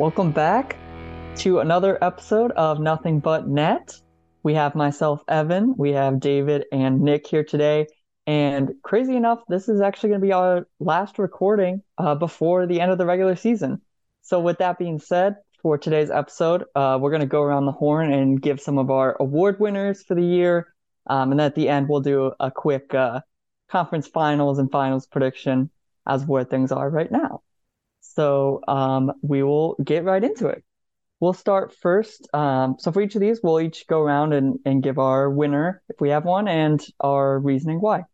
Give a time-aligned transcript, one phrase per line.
[0.00, 0.79] Welcome back
[1.40, 3.98] to another episode of Nothing But Net.
[4.42, 7.86] We have myself, Evan, we have David and Nick here today.
[8.26, 12.78] And crazy enough, this is actually going to be our last recording uh, before the
[12.82, 13.80] end of the regular season.
[14.20, 17.72] So, with that being said, for today's episode, uh, we're going to go around the
[17.72, 20.74] horn and give some of our award winners for the year.
[21.06, 23.22] Um, and at the end, we'll do a quick uh,
[23.70, 25.70] conference finals and finals prediction
[26.06, 27.40] as where things are right now.
[28.02, 30.62] So um, we will get right into it.
[31.20, 32.28] We'll start first.
[32.34, 35.82] Um, so for each of these, we'll each go around and, and give our winner,
[35.90, 38.04] if we have one, and our reasoning why.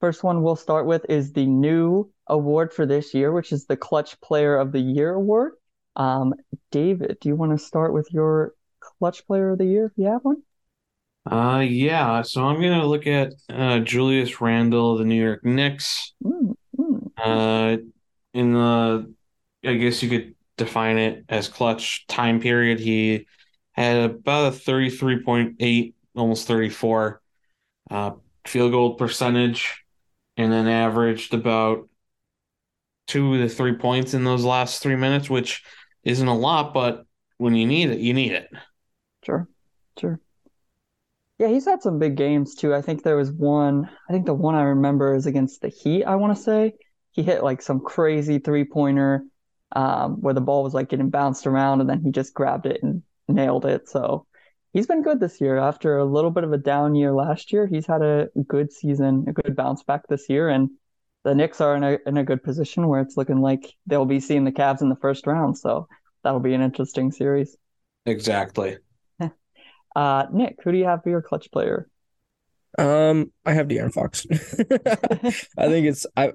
[0.00, 3.76] First one we'll start with is the new award for this year, which is the
[3.76, 5.52] Clutch Player of the Year award.
[5.94, 6.34] Um,
[6.70, 10.06] David, do you want to start with your Clutch Player of the Year if you
[10.06, 10.42] have one?
[11.30, 12.22] Uh, yeah.
[12.22, 16.12] So I'm gonna look at uh, Julius Randle of the New York Knicks.
[16.22, 17.10] Mm, mm.
[17.16, 17.78] Uh,
[18.32, 19.12] in the,
[19.64, 22.80] I guess you could define it as clutch time period.
[22.80, 23.26] He
[23.72, 27.20] had about a 33.8, almost 34
[27.90, 28.10] uh,
[28.46, 29.84] field goal percentage,
[30.36, 31.88] and then averaged about
[33.06, 35.62] two to three points in those last three minutes, which
[36.04, 37.04] isn't a lot, but
[37.38, 38.48] when you need it, you need it.
[39.24, 39.48] Sure,
[39.98, 40.20] sure.
[41.38, 42.74] Yeah, he's had some big games too.
[42.74, 46.04] I think there was one, I think the one I remember is against the Heat,
[46.04, 46.72] I want to say.
[47.12, 49.24] He hit like some crazy three pointer
[49.72, 52.82] um, where the ball was like getting bounced around and then he just grabbed it
[52.82, 53.88] and nailed it.
[53.88, 54.26] So
[54.72, 55.56] he's been good this year.
[55.56, 59.24] After a little bit of a down year last year, he's had a good season,
[59.28, 60.48] a good bounce back this year.
[60.48, 60.70] And
[61.24, 64.20] the Knicks are in a in a good position where it's looking like they'll be
[64.20, 65.58] seeing the Cavs in the first round.
[65.58, 65.88] So
[66.22, 67.56] that'll be an interesting series.
[68.04, 68.78] Exactly.
[69.94, 71.88] Uh, Nick, who do you have for your clutch player?
[72.78, 74.26] Um, I have De'Aaron Fox.
[74.30, 76.34] I think it's I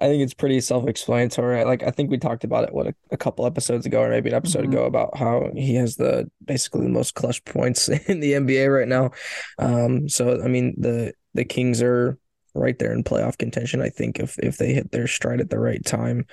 [0.00, 1.64] I think it's pretty self-explanatory.
[1.64, 4.28] Like I think we talked about it what a, a couple episodes ago or maybe
[4.30, 4.68] an episode Mhm.
[4.68, 8.88] ago about how he has the basically the most clutch points in the NBA right
[8.88, 9.10] now.
[9.58, 12.18] Um, so I mean the the Kings are
[12.54, 13.80] right there in playoff contention.
[13.82, 16.26] I think if if they hit their stride at the right time,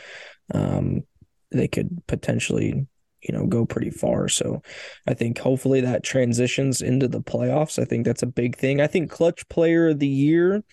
[0.53, 1.03] um,
[1.51, 2.87] they could potentially
[3.21, 4.27] you know go pretty far.
[4.27, 4.61] So
[5.07, 7.79] I think hopefully that transitions into the playoffs.
[7.81, 8.81] I think that's a big thing.
[8.81, 10.63] I think clutch player of the year,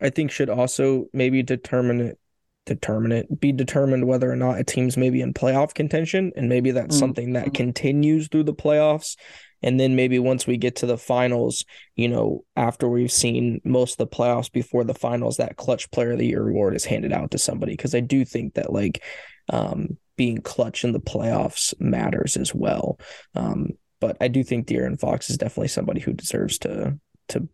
[0.00, 2.18] I think should also maybe determine it,
[2.66, 6.72] determine it, be determined whether or not a team's maybe in playoff contention, and maybe
[6.72, 6.98] that's Mm.
[7.00, 9.16] something that continues through the playoffs.
[9.62, 11.64] And then maybe once we get to the finals,
[11.96, 16.12] you know, after we've seen most of the playoffs before the finals, that clutch player
[16.12, 17.72] of the year award is handed out to somebody.
[17.72, 19.02] Because I do think that like
[19.48, 22.98] um, being clutch in the playoffs matters as well.
[23.34, 27.48] Um, but I do think De'Aaron Fox is definitely somebody who deserves to to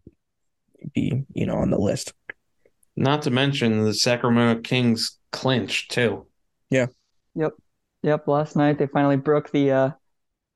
[0.92, 2.14] be, you know, on the list.
[2.96, 6.26] Not to mention the Sacramento Kings clinch too.
[6.70, 6.86] Yeah.
[7.34, 7.52] Yep.
[8.02, 9.90] Yep, last night they finally broke the uh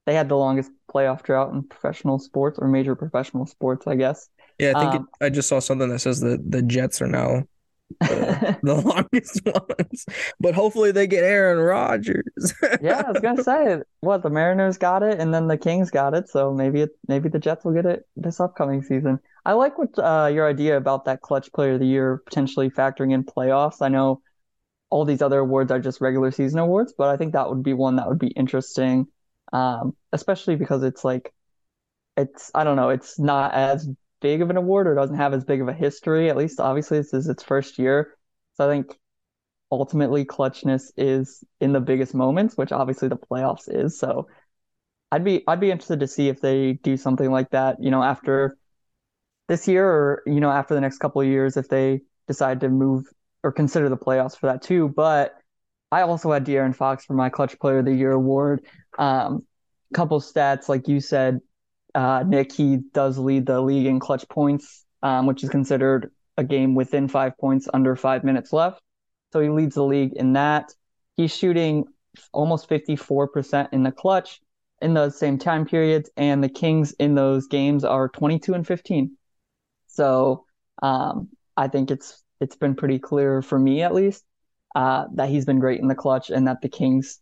[0.06, 4.28] they had the longest playoff drought in professional sports or major professional sports, I guess.
[4.58, 7.06] Yeah, I think Um, it, I just saw something that says that the Jets are
[7.08, 7.44] now
[8.00, 10.06] the, longest ones,
[10.40, 12.24] but hopefully they get Aaron Rodgers.
[12.82, 16.14] Yeah, I was gonna say what the Mariners got it and then the Kings got
[16.14, 19.20] it, so maybe it maybe the Jets will get it this upcoming season.
[19.44, 23.12] I like what uh your idea about that clutch player of the year potentially factoring
[23.12, 23.80] in playoffs.
[23.80, 24.20] I know
[24.90, 27.72] all these other awards are just regular season awards, but I think that would be
[27.72, 29.06] one that would be interesting.
[29.52, 31.32] Um, especially because it's like
[32.16, 33.88] it's I don't know, it's not as
[34.20, 36.28] big of an award or doesn't have as big of a history.
[36.28, 38.14] At least obviously this is its first year.
[38.54, 38.98] So I think
[39.70, 43.98] ultimately clutchness is in the biggest moments, which obviously the playoffs is.
[43.98, 44.28] So
[45.12, 48.02] I'd be I'd be interested to see if they do something like that, you know,
[48.02, 48.56] after
[49.48, 52.68] this year or, you know, after the next couple of years if they decide to
[52.68, 53.04] move
[53.42, 54.88] or consider the playoffs for that too.
[54.88, 55.34] But
[55.92, 58.64] I also had De'Aaron Fox for my Clutch Player of the Year award.
[58.98, 59.46] Um,
[59.94, 61.40] couple stats, like you said,
[61.96, 66.44] uh, Nick, he does lead the league in clutch points, um, which is considered a
[66.44, 68.82] game within five points under five minutes left.
[69.32, 70.74] So he leads the league in that.
[71.16, 71.86] He's shooting
[72.32, 74.40] almost 54% in the clutch
[74.82, 79.16] in those same time periods, and the Kings in those games are 22 and 15.
[79.86, 80.44] So
[80.82, 84.22] um, I think it's it's been pretty clear for me at least
[84.74, 87.20] uh, that he's been great in the clutch, and that the Kings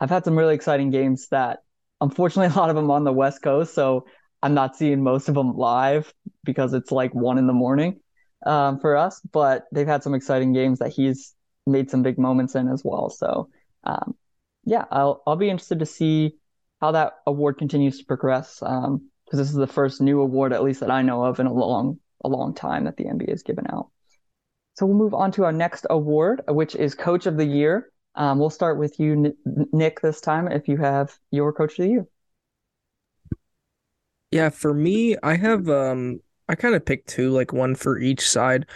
[0.00, 1.58] have had some really exciting games that
[2.00, 4.06] unfortunately, a lot of them on the West Coast, so
[4.42, 6.12] I'm not seeing most of them live
[6.44, 8.00] because it's like one in the morning
[8.44, 9.20] um, for us.
[9.32, 11.34] But they've had some exciting games that he's
[11.66, 13.10] made some big moments in as well.
[13.10, 13.48] So
[13.84, 14.14] um,
[14.64, 16.34] yeah, I'll I'll be interested to see
[16.80, 20.62] how that award continues to progress because um, this is the first new award, at
[20.62, 23.42] least that I know of, in a long a long time that the NBA has
[23.42, 23.90] given out.
[24.74, 27.90] So we'll move on to our next award, which is Coach of the Year.
[28.16, 29.36] Um, we'll start with you,
[29.72, 32.06] Nick, this time, if you have your Coach of the Year.
[34.30, 38.28] Yeah, for me, I have um I kind of picked two, like one for each
[38.28, 38.66] side.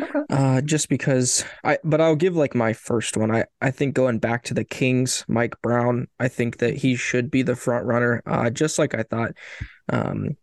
[0.00, 0.24] Okay.
[0.28, 3.30] Uh just because I but I'll give like my first one.
[3.34, 7.30] I I think going back to the Kings, Mike Brown, I think that he should
[7.30, 8.22] be the front runner.
[8.26, 9.32] Uh just like I thought
[9.88, 10.36] um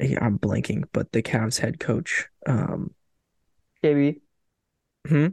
[0.00, 2.94] I'm blanking, but the Cavs head coach um
[3.82, 4.20] JB.
[5.06, 5.28] Hmm?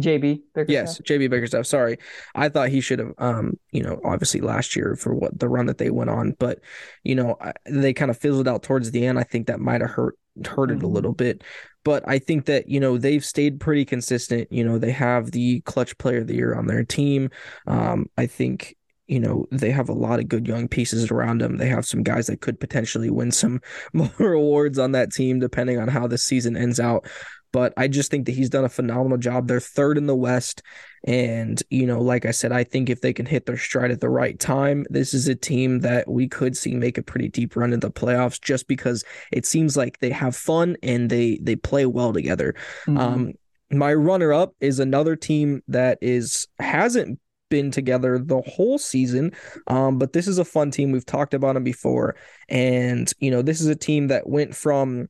[0.00, 0.42] JB.
[0.68, 1.66] Yes, JB Bickerstaff.
[1.66, 1.98] Sorry,
[2.34, 3.12] I thought he should have.
[3.18, 6.60] Um, you know, obviously last year for what the run that they went on, but
[7.04, 9.18] you know I, they kind of fizzled out towards the end.
[9.18, 11.42] I think that might have hurt hurt it a little bit,
[11.84, 14.50] but I think that you know they've stayed pretty consistent.
[14.50, 17.30] You know, they have the clutch player of the year on their team.
[17.66, 18.76] Um, I think.
[19.06, 21.58] You know, they have a lot of good young pieces around them.
[21.58, 23.60] They have some guys that could potentially win some
[23.92, 27.06] more awards on that team, depending on how the season ends out
[27.54, 29.46] but I just think that he's done a phenomenal job.
[29.46, 30.60] They're third in the West.
[31.04, 34.00] And, you know, like I said, I think if they can hit their stride at
[34.00, 37.54] the right time, this is a team that we could see make a pretty deep
[37.54, 41.54] run in the playoffs just because it seems like they have fun and they they
[41.54, 42.56] play well together.
[42.86, 42.98] Mhm.
[42.98, 43.32] Um,
[43.70, 47.20] my runner up is another team that is hasn't
[47.50, 49.30] been together the whole season.
[49.68, 50.90] Um, but this is a fun team.
[50.90, 52.16] We've talked about them before.
[52.48, 55.08] And, you know, this is a team that went from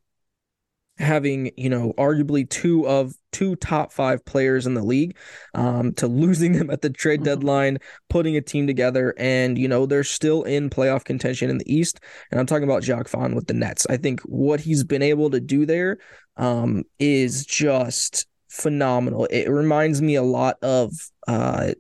[0.98, 5.16] having, you know, arguably two of two top five players in the league,
[5.54, 7.24] um, to losing them at the trade Mhm.
[7.24, 11.74] deadline, putting a team together, and you know, they're still in playoff contention in the
[11.74, 12.00] East.
[12.30, 13.86] And I'm talking about Jacque Vaughn with the Nets.
[13.90, 15.98] I think what he's been able to do there
[16.36, 19.26] um is just phenomenal.
[19.26, 20.92] It reminds me a lot of
[21.26, 21.72] uh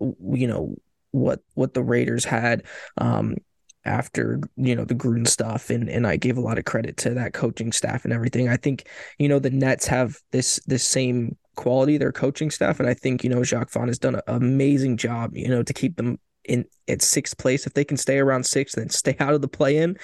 [0.00, 0.76] you know
[1.10, 2.64] what what the Raiders had
[2.98, 3.36] um
[3.84, 7.10] after you know the Gruden stuff and and I gave a lot of credit to
[7.14, 8.48] that coaching staff and everything.
[8.48, 8.88] I think
[9.18, 13.22] you know the Nets have this this same quality their coaching staff and I think
[13.22, 16.64] you know Jacque Vaughn has done an amazing job you know to keep them in
[16.88, 17.66] at sixth place.
[17.66, 19.96] If they can stay around six then stay out of the play in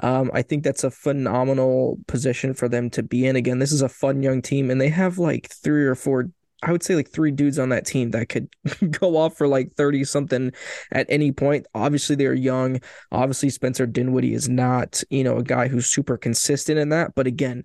[0.00, 3.36] um, I think that's a phenomenal position for them to be in.
[3.36, 6.30] Again this is a fun young team and they have like three or four
[6.62, 8.48] I would say like three dudes on that team that could
[8.90, 10.52] go off for like 30 something
[10.92, 11.66] at any point.
[11.74, 12.80] Obviously, they're young.
[13.12, 17.14] Obviously, Spencer Dinwiddie is not, you know, a guy who's super consistent in that.
[17.14, 17.64] But again,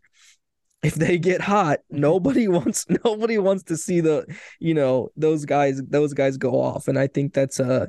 [0.84, 4.26] if they get hot, nobody wants nobody wants to see the,
[4.60, 6.88] you know, those guys those guys go off.
[6.88, 7.88] And I think that's uh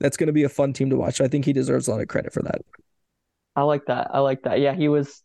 [0.00, 1.20] that's gonna be a fun team to watch.
[1.20, 2.62] I think he deserves a lot of credit for that.
[3.54, 4.08] I like that.
[4.12, 4.60] I like that.
[4.60, 5.22] Yeah, he was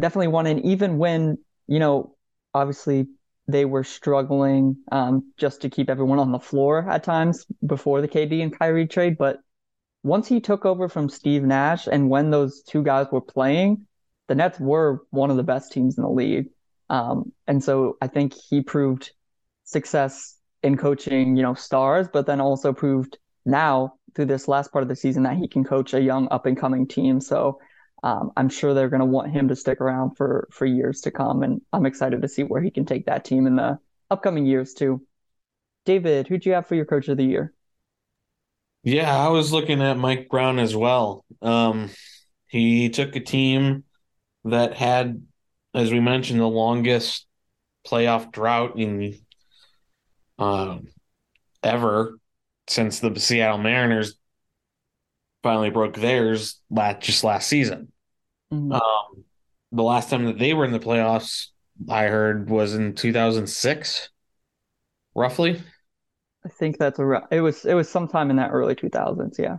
[0.00, 0.46] definitely one.
[0.46, 2.14] And even when, you know,
[2.54, 3.06] obviously
[3.46, 8.08] they were struggling um, just to keep everyone on the floor at times before the
[8.08, 9.18] KD and Kyrie trade.
[9.18, 9.38] But
[10.02, 13.86] once he took over from Steve Nash and when those two guys were playing,
[14.28, 16.48] the Nets were one of the best teams in the league.
[16.88, 19.10] Um, and so I think he proved
[19.64, 24.82] success in coaching, you know, stars, but then also proved now through this last part
[24.82, 27.20] of the season that he can coach a young up and coming team.
[27.20, 27.58] So
[28.04, 31.10] um, I'm sure they're going to want him to stick around for for years to
[31.10, 33.78] come, and I'm excited to see where he can take that team in the
[34.10, 35.00] upcoming years too.
[35.86, 37.54] David, who do you have for your coach of the year?
[38.82, 41.24] Yeah, I was looking at Mike Brown as well.
[41.40, 41.88] Um,
[42.46, 43.84] he took a team
[44.44, 45.22] that had,
[45.72, 47.26] as we mentioned, the longest
[47.88, 49.14] playoff drought in
[50.38, 50.88] um,
[51.62, 52.18] ever
[52.68, 54.18] since the Seattle Mariners
[55.42, 57.92] finally broke theirs last just last season.
[58.52, 58.72] Mhm.
[58.74, 59.24] Um,
[59.72, 61.48] the last time that they were in the playoffs,
[61.88, 64.10] I heard, was in 2006,
[65.14, 65.62] roughly.
[66.44, 69.38] I think that's a it was it was sometime in that early 2000s.
[69.38, 69.58] Yeah.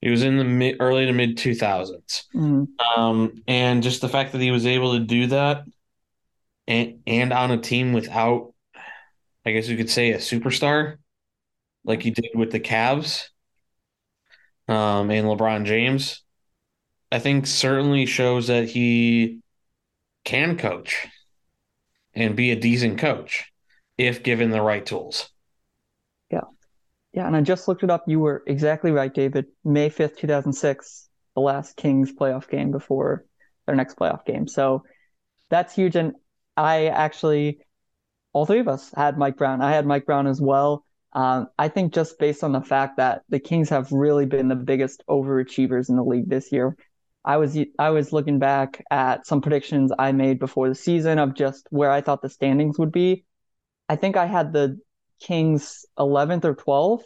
[0.00, 2.24] He was in the mid, early to mid 2000s.
[2.34, 2.68] Mhm.
[2.96, 5.64] Um, and just the fact that he was able to do that
[6.66, 8.52] and and on a team without,
[9.46, 10.98] I guess you could say, a superstar,
[11.84, 13.28] like he did with the Cavs,
[14.68, 16.22] um, and LeBron James,
[17.12, 19.40] I think certainly shows that he
[20.24, 21.06] can coach
[22.14, 23.52] and be a decent coach
[23.98, 25.30] if given the right tools.
[26.30, 26.42] Yeah,
[27.12, 27.26] Yeah.
[27.26, 28.04] and I just looked it up.
[28.08, 29.46] You were exactly right, David.
[29.64, 33.24] May 5th, 2006, the last Kings playoff game before
[33.66, 34.48] their next playoff game.
[34.48, 34.84] So
[35.50, 35.96] that's huge.
[35.96, 36.14] And
[36.56, 37.60] I actually,
[38.32, 39.62] all three of us had Mike Brown.
[39.62, 40.84] I had Mike Brown as well.
[41.12, 44.56] Um, I think just based on the fact that the Kings have really been the
[44.56, 46.76] biggest overachievers in the league this year.
[47.26, 51.34] I was I was looking back at some predictions I made before the season of
[51.34, 53.24] just where I thought the standings would be.
[53.88, 54.78] I think I had the
[55.20, 57.02] Kings 11th or 12th,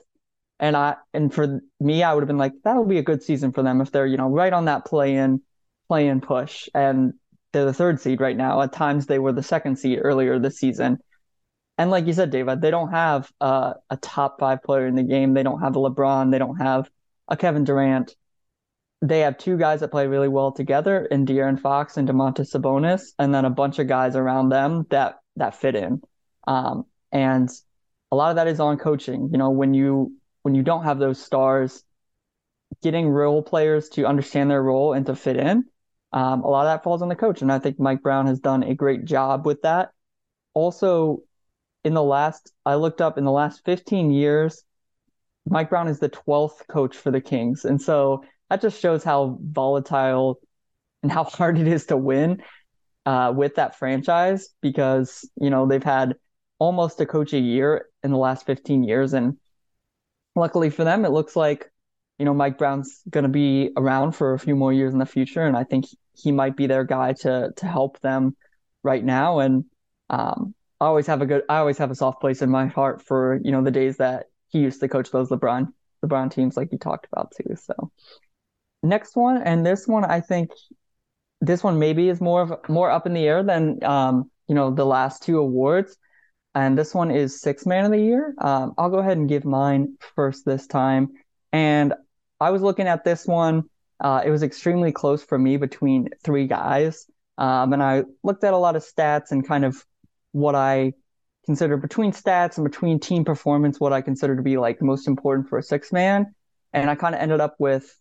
[0.58, 3.22] and I and for me I would have been like that would be a good
[3.22, 5.40] season for them if they're you know right on that play in
[5.88, 7.14] play in push and
[7.52, 8.60] they're the third seed right now.
[8.60, 10.98] At times they were the second seed earlier this season.
[11.78, 15.02] And like you said, David, they don't have uh, a top five player in the
[15.02, 15.34] game.
[15.34, 16.30] They don't have a LeBron.
[16.30, 16.90] They don't have
[17.26, 18.14] a Kevin Durant.
[19.02, 23.12] They have two guys that play really well together in De'Aaron Fox and Domantas Sabonis,
[23.18, 26.02] and then a bunch of guys around them that that fit in.
[26.46, 27.48] Um, and
[28.12, 29.30] a lot of that is on coaching.
[29.32, 31.82] You know, when you when you don't have those stars,
[32.82, 35.64] getting role players to understand their role and to fit in,
[36.12, 37.42] um, a lot of that falls on the coach.
[37.42, 39.90] And I think Mike Brown has done a great job with that.
[40.54, 41.22] Also,
[41.84, 44.62] in the last, I looked up in the last 15 years,
[45.48, 47.64] Mike Brown is the 12th coach for the Kings.
[47.64, 50.40] And so that just shows how volatile
[51.02, 52.42] and how hard it is to win
[53.06, 56.14] uh, with that franchise because, you know, they've had
[56.58, 59.14] almost a coach a year in the last 15 years.
[59.14, 59.38] And
[60.34, 61.70] luckily for them, it looks like,
[62.18, 65.06] you know, Mike Brown's going to be around for a few more years in the
[65.06, 65.42] future.
[65.42, 68.36] And I think he might be their guy to, to help them
[68.82, 69.38] right now.
[69.38, 69.64] And,
[70.10, 73.02] um, I always have a good I always have a soft place in my heart
[73.02, 75.72] for, you know, the days that he used to coach those LeBron
[76.04, 77.54] LeBron teams like you talked about too.
[77.56, 77.92] So
[78.82, 80.50] next one and this one I think
[81.40, 84.72] this one maybe is more of more up in the air than um, you know,
[84.72, 85.96] the last two awards.
[86.56, 88.34] And this one is six man of the year.
[88.40, 91.10] Um, I'll go ahead and give mine first this time.
[91.52, 91.94] And
[92.40, 93.62] I was looking at this one.
[94.00, 97.06] Uh, it was extremely close for me between three guys.
[97.38, 99.84] Um, and I looked at a lot of stats and kind of
[100.32, 100.94] what I
[101.46, 105.48] consider between stats and between team performance, what I consider to be like most important
[105.48, 106.34] for a six man.
[106.72, 107.96] And I kind of ended up with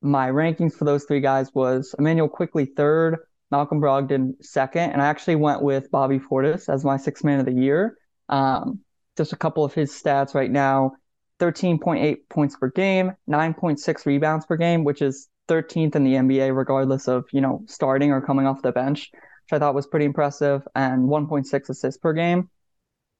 [0.00, 3.18] my rankings for those three guys was Immanuel Quickley third,
[3.50, 7.46] Malcolm Brogdon second, and I actually went with Bobby Portis as my sixth man of
[7.46, 7.96] the year.
[8.28, 8.80] Um,
[9.16, 10.92] just a couple of his stats right now
[11.40, 17.08] 13.8 points per game, 9.6 rebounds per game, which is 13th in the NBA, regardless
[17.08, 19.10] of, you know, starting or coming off the bench
[19.48, 22.50] which I thought was pretty impressive, and 1.6 assists per game.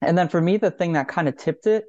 [0.03, 1.85] And then for me, the thing that kind of tipped it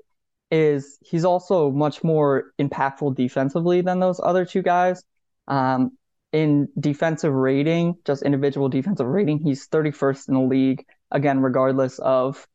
[0.51, 5.03] is he's also much more impactful defensively than those other two guys.
[5.47, 5.91] Um,
[6.31, 10.85] in defensive rating, just individual defensive rating, he's 31st in the league.
[11.11, 12.47] Again, regardless of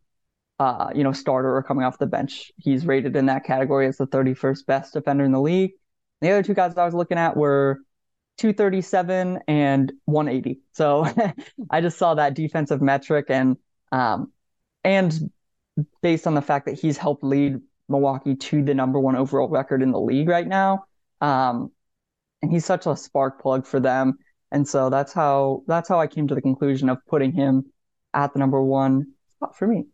[0.61, 3.97] uh, you know, starter or coming off the bench, he's rated in that category as
[3.97, 5.73] the 31st best defender in the league.
[6.21, 7.81] The other two guys I was looking at were
[8.39, 10.61] 237 and 180.
[10.73, 11.07] So
[11.71, 13.57] I just saw that defensive metric and
[13.93, 14.33] um
[14.83, 15.31] and
[16.03, 19.83] based on the fact that he's helped lead Milwaukee to the number one overall record
[19.83, 20.85] in the league right now.
[21.21, 21.71] Um
[22.43, 24.19] and he's such a spark plug for them.
[24.53, 27.65] And so that's how that's how I came to the conclusion of putting him
[28.13, 29.87] at the number one spot for me.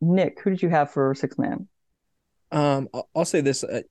[0.00, 1.68] Nick, who did you have for six man?
[2.50, 3.82] Um, I'll say this: uh,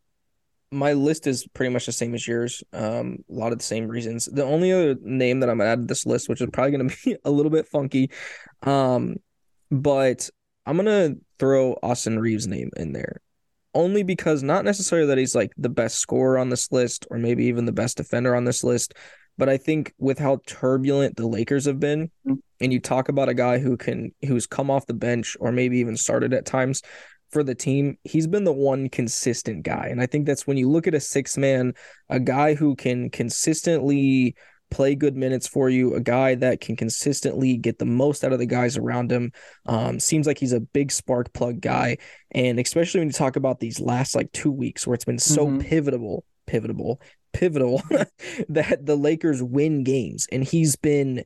[0.71, 2.63] my list is pretty much the same as yours.
[2.73, 4.25] Um, a lot of the same reasons.
[4.25, 6.89] The only other name that I'm gonna add to this list, which is probably gonna
[7.05, 8.11] be a little bit funky,
[8.63, 9.15] um,
[9.71, 10.29] but
[10.65, 13.21] I'm gonna throw Austin Reaves' name in there,
[13.73, 17.45] only because not necessarily that he's like the best scorer on this list or maybe
[17.45, 18.93] even the best defender on this list,
[19.37, 22.35] but I think with how turbulent the Lakers have been, mm-hmm.
[22.59, 25.77] and you talk about a guy who can who's come off the bench or maybe
[25.77, 26.81] even started at times,
[27.31, 29.87] for the team, he's been the one consistent guy.
[29.89, 31.73] And I think that's when you look at a six man,
[32.09, 34.35] a guy who can consistently
[34.71, 38.39] play good minutes for you, a guy that can consistently get the most out of
[38.39, 39.31] the guys around him.
[39.67, 41.97] Um, seems like he's a big spark plug guy.
[42.31, 45.45] And especially when you talk about these last like two weeks where it's been so
[45.45, 45.59] mm-hmm.
[45.59, 47.01] pivotal, pivotal,
[47.33, 47.83] pivotal
[48.49, 50.27] that the Lakers win games.
[50.31, 51.25] And he's been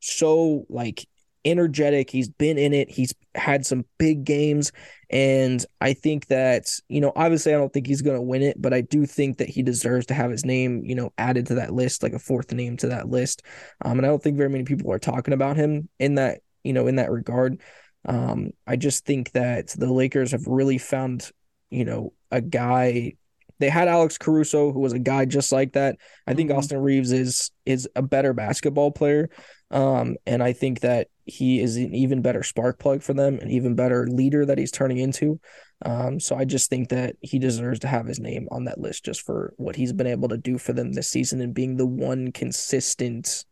[0.00, 1.06] so like
[1.44, 2.10] energetic.
[2.10, 2.90] He's been in it.
[2.90, 4.72] He's had some big games.
[5.10, 8.60] And I think that, you know, obviously I don't think he's going to win it,
[8.60, 11.56] but I do think that he deserves to have his name, you know, added to
[11.56, 13.42] that list, like a fourth name to that list.
[13.84, 16.72] Um, and I don't think very many people are talking about him in that, you
[16.72, 17.60] know, in that regard.
[18.06, 21.30] Um, I just think that the Lakers have really found,
[21.70, 23.14] you know, a guy
[23.60, 25.96] they had Alex Caruso, who was a guy just like that.
[26.26, 26.58] I think mm-hmm.
[26.58, 29.30] Austin Reaves is is a better basketball player,
[29.70, 33.50] um, and I think that he is an even better spark plug for them, an
[33.50, 35.40] even better leader that he's turning into.
[35.84, 39.04] Um, so I just think that he deserves to have his name on that list
[39.04, 41.86] just for what he's been able to do for them this season and being the
[41.86, 43.44] one consistent,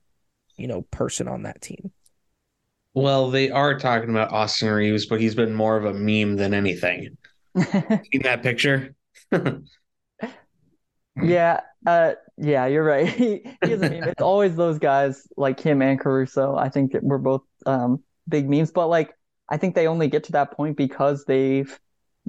[0.57, 1.93] you know, person on that team.
[2.95, 6.53] Well, they are talking about Austin Reaves, but he's been more of a meme than
[6.53, 7.17] anything.
[7.59, 8.95] Seen that picture?
[11.21, 13.07] Yeah, uh, yeah, you're right.
[13.09, 14.05] He, he is a meme.
[14.05, 16.57] It's always those guys like him and Caruso.
[16.57, 19.13] I think that we're both um, big memes, but like
[19.49, 21.79] I think they only get to that point because they've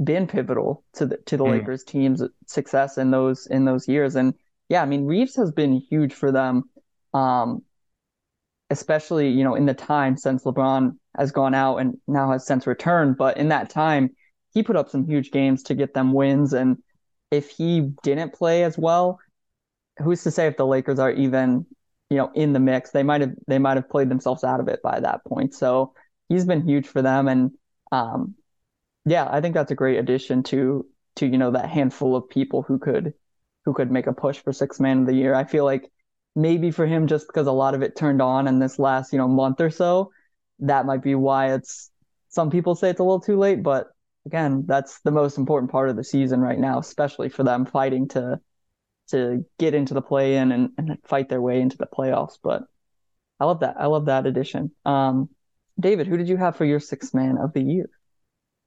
[0.04, 1.52] been pivotal to the to the Mm.
[1.52, 4.16] Lakers team's success in those in those years.
[4.16, 4.34] And
[4.70, 6.64] yeah, I mean Reaves has been huge for them,
[7.14, 7.64] um,
[8.70, 12.66] especially you know in the time since LeBron has gone out and now has since
[12.68, 13.18] returned.
[13.18, 14.10] But in that time,
[14.54, 16.78] he put up some huge games to get them wins and
[17.32, 19.20] if he didn't play as well,
[20.00, 21.66] who's to say if the Lakers are even,
[22.14, 22.92] you know, in the mix?
[22.92, 25.54] They might have they might have played themselves out of it by that point.
[25.54, 25.94] So
[26.30, 27.52] he's been huge for them, and
[27.92, 28.36] um,
[29.06, 30.86] yeah, I think that's a great addition to
[31.18, 33.14] to you know that handful of people who could
[33.66, 35.34] who could make a push for six man of the year.
[35.34, 35.92] I feel like
[36.36, 39.20] maybe for him just because a lot of it turned on in this last you
[39.20, 40.12] know month or so,
[40.60, 41.90] that might be why it's
[42.30, 43.88] some people say it's a little too late, but
[44.26, 48.08] again, that's the most important part of the season right now, especially for them fighting
[48.10, 48.40] to
[49.10, 52.38] to get into the play in and, and fight their way into the playoffs.
[52.42, 52.64] But
[53.40, 53.76] I love that.
[53.78, 54.72] I love that addition.
[54.86, 55.30] Um,
[55.80, 57.90] David, who did you have for your sixth man of the year?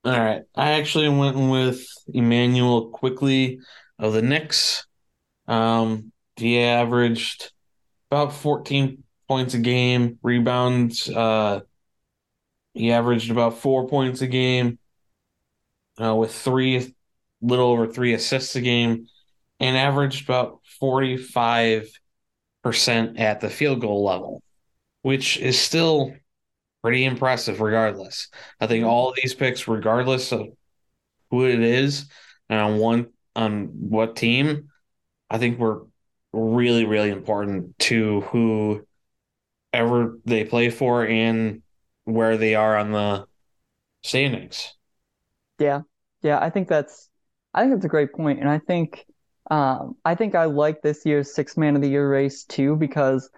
[0.05, 0.43] All right.
[0.55, 3.61] I actually went with Immanuel Quickley
[3.99, 4.87] of the Knicks.
[5.49, 7.53] Um, he averaged
[8.11, 11.09] about 14 points a game, rebounds.
[11.09, 11.61] Uh,
[12.75, 14.79] he averaged about four points a game,
[16.01, 16.95] uh, with three,
[17.41, 19.07] little over three assists a game,
[19.61, 21.89] and averaged about 45%
[23.19, 24.43] at the field goal level,
[25.03, 26.13] which is still
[26.83, 28.29] pretty impressive regardless.
[28.61, 28.91] I think mm-hmm.
[28.91, 30.49] all of these picks, regardless of
[31.31, 32.07] who it is
[32.49, 34.69] and on one on what team,
[35.29, 35.87] I think were
[36.33, 38.87] really, really important to who
[39.73, 41.63] ever they play for and
[42.05, 43.27] where they are on the
[44.03, 44.75] standings.
[45.59, 45.83] Yeah,
[46.23, 47.09] yeah, I think that's
[47.53, 49.05] I think that's a great point, and I think
[49.51, 53.31] um, I think I like this year's six man of the year race too because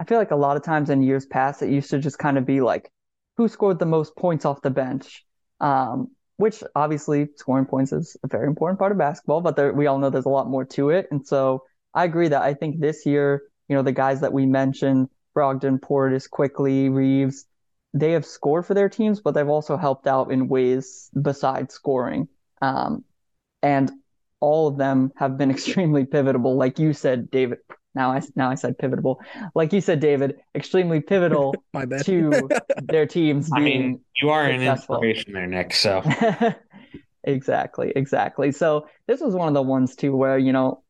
[0.00, 2.38] I feel like a lot of times in years past it used to just kind
[2.38, 2.90] of be like
[3.36, 5.24] who scored the most points off the bench,
[5.60, 9.86] um, which obviously scoring points is a very important part of basketball, but there, we
[9.86, 12.80] all know there's a lot more to it, and so I agree that I think
[12.80, 17.46] this year, you know, the guys that we mentioned, Brogdon, Portis, Quickley, Reaves,
[17.92, 22.28] they have scored for their teams, but they've also helped out in ways besides scoring.
[22.60, 23.04] Um,
[23.62, 23.90] and
[24.40, 27.58] all of them have been extremely pivotal, like you said, David.
[27.94, 29.20] Now I now I said pivotal,
[29.54, 32.04] like you said, David, extremely pivotal My bad.
[32.06, 32.48] to
[32.82, 35.72] their teams I mean, you are an inspiration there, Nick.
[35.74, 36.02] So
[37.24, 38.52] Exactly, exactly.
[38.52, 40.82] So this was one of the ones too where, you know,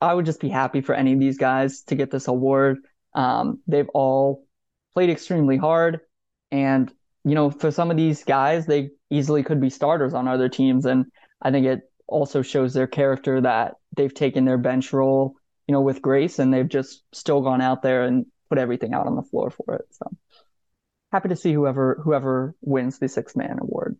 [0.00, 2.78] I would just be happy for any of these guys to get this award.
[3.14, 4.44] Um, they've all
[4.92, 6.00] played extremely hard,
[6.50, 6.92] and
[7.24, 10.84] you know, for some of these guys, they easily could be starters on other teams,
[10.84, 11.06] and
[11.40, 15.36] I think it also shows their character that they've taken their bench role,
[15.66, 19.06] you know, with grace, and they've just still gone out there and put everything out
[19.06, 19.86] on the floor for it.
[19.90, 20.10] So
[21.12, 23.96] happy to see whoever whoever wins the six man award.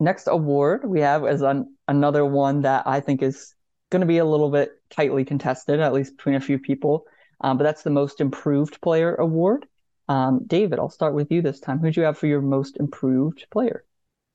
[0.00, 3.54] Next award we have is an, another one that I think is
[3.90, 7.06] going to be a little bit tightly contested, at least between a few people.
[7.40, 9.66] Um, but that's the most improved player award.
[10.08, 11.78] Um, David, I'll start with you this time.
[11.78, 13.84] Who'd you have for your most improved player?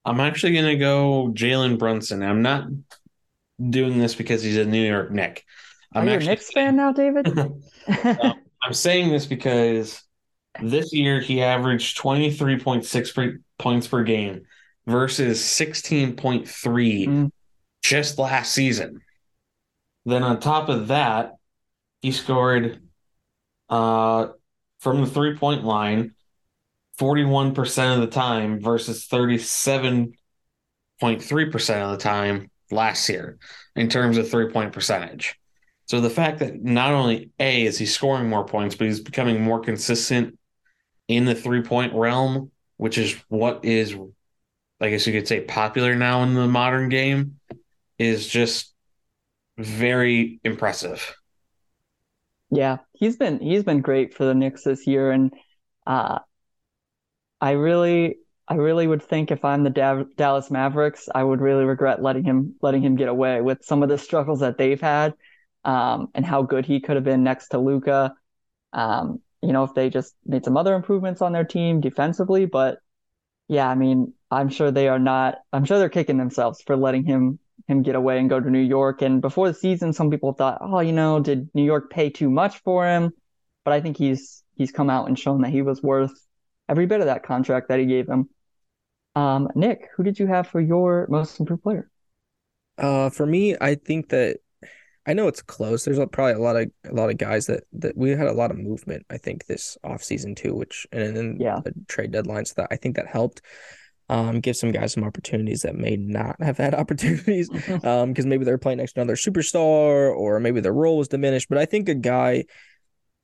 [0.10, 2.24] I'm actually gonna go Jalen Brunson.
[2.24, 2.65] I'm not
[3.69, 5.45] doing this because he's a New York Nick.
[5.93, 7.28] Are I'm you a Knicks fan now, David?
[7.88, 10.02] I'm saying this because
[10.62, 14.45] this year he averaged 23.6 per, points per game
[14.88, 17.32] versus 16.3 Mm.
[17.84, 19.02] just last season.
[20.06, 21.34] Then on top of that,
[22.02, 22.82] he scored
[23.69, 24.28] uh,
[24.80, 26.15] from the three point line
[27.00, 30.14] 41% of the time versus 37.3%
[31.82, 33.38] of the time last year
[33.76, 35.40] in terms of three point percentage.
[35.86, 39.42] So the fact that not only A is he scoring more points, but he's becoming
[39.42, 40.38] more consistent
[41.08, 43.96] in the three point realm, which is what is,
[44.80, 47.40] I guess you could say, popular now in the modern game,
[47.98, 48.74] is just
[49.58, 51.16] very impressive.
[52.52, 55.34] Yeah, he's been he's been great for the Knicks this year, and
[55.86, 56.20] uh,
[57.41, 61.65] I really I really would think if I'm the Da- Dallas Mavericks, I would really
[61.65, 65.13] regret letting him letting him get away with some of the struggles that they've had,
[65.65, 68.15] um, and how good he could have been next to Luka.
[68.73, 72.80] Um, you know, if they just made some other improvements on their team defensively, but
[73.47, 75.39] yeah, I mean, I'm sure they are not.
[75.54, 78.60] I'm sure they're kicking themselves for letting him him get away and go to New
[78.60, 79.02] York.
[79.02, 82.30] And before the season, some people thought, oh, you know, did New York pay too
[82.30, 83.12] much for him?
[83.63, 86.13] But I think he's he's come out and shown that he was worth
[86.69, 88.29] every bit of that contract that he gave him.
[89.15, 91.89] Um, Nick, who did you have for your most improved player?
[92.77, 94.38] Uh, for me, I think that
[95.05, 95.84] I know it's close.
[95.84, 98.34] There's a- probably a lot of a lot of guys that that we had a
[98.34, 99.05] lot of movement.
[99.10, 101.60] I think this offseason too, which and then Yeah.
[101.63, 103.41] the trade deadlines that I think that helped.
[104.12, 107.49] Um, give some guys some opportunities that may not have had opportunities.
[107.84, 111.47] um, because maybe they're playing next to another superstar or maybe their role was diminished.
[111.49, 112.45] But I think a guy,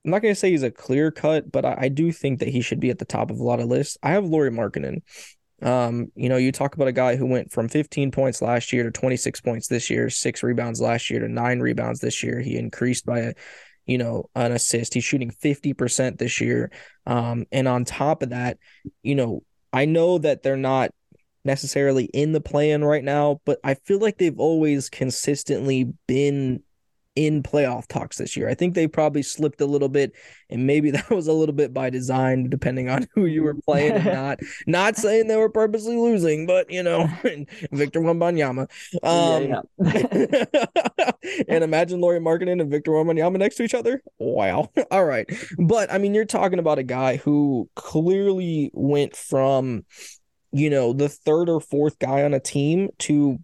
[0.05, 2.61] I'm not gonna say he's a clear cut, but I, I do think that he
[2.61, 3.97] should be at the top of a lot of lists.
[4.03, 5.01] I have Lauri Markkanen.
[5.61, 8.83] Um, you know, you talk about a guy who went from 15 points last year
[8.83, 12.39] to 26 points this year, six rebounds last year to nine rebounds this year.
[12.39, 13.33] He increased by a,
[13.85, 14.93] you know, an assist.
[14.93, 16.71] He's shooting 50% this year.
[17.07, 18.59] Um, and on top of that,
[19.01, 20.91] you know, I know that they're not
[21.43, 26.63] necessarily in the plan right now, but I feel like they've always consistently been
[27.15, 28.49] in playoff talks this year.
[28.49, 30.13] I think they probably slipped a little bit,
[30.49, 33.93] and maybe that was a little bit by design, depending on who you were playing
[33.93, 34.39] and not.
[34.67, 37.07] Not saying they were purposely losing, but you know,
[37.71, 38.69] Victor Wembanyama.
[39.03, 41.11] Um, yeah, yeah.
[41.47, 44.01] and imagine Lauri Markkanen and Victor Wembanyama next to each other.
[44.19, 44.69] Wow.
[44.91, 45.29] All right.
[45.57, 49.85] But I mean, you're talking about a guy who clearly went from,
[50.51, 53.39] you know, the third or fourth guy on a team to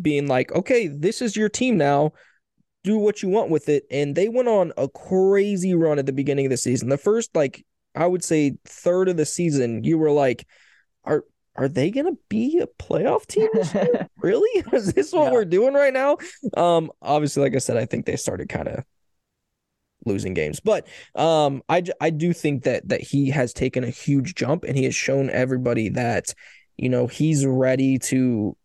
[0.00, 2.12] being like, okay, this is your team now.
[2.84, 3.84] Do what you want with it.
[3.90, 6.88] And they went on a crazy run at the beginning of the season.
[6.88, 7.64] The first, like,
[7.94, 10.46] I would say third of the season, you were like,
[11.04, 13.48] are are they gonna be a playoff team
[14.22, 14.64] really?
[14.72, 15.32] Is this what Yeah.
[15.32, 16.16] we're doing right now?
[16.56, 18.84] Um, obviously, like I said, I think they started kind of
[20.04, 24.34] losing games, but um, I I do think that that he has taken a huge
[24.34, 26.34] jump and he has shown everybody that
[26.76, 28.56] you know he's ready to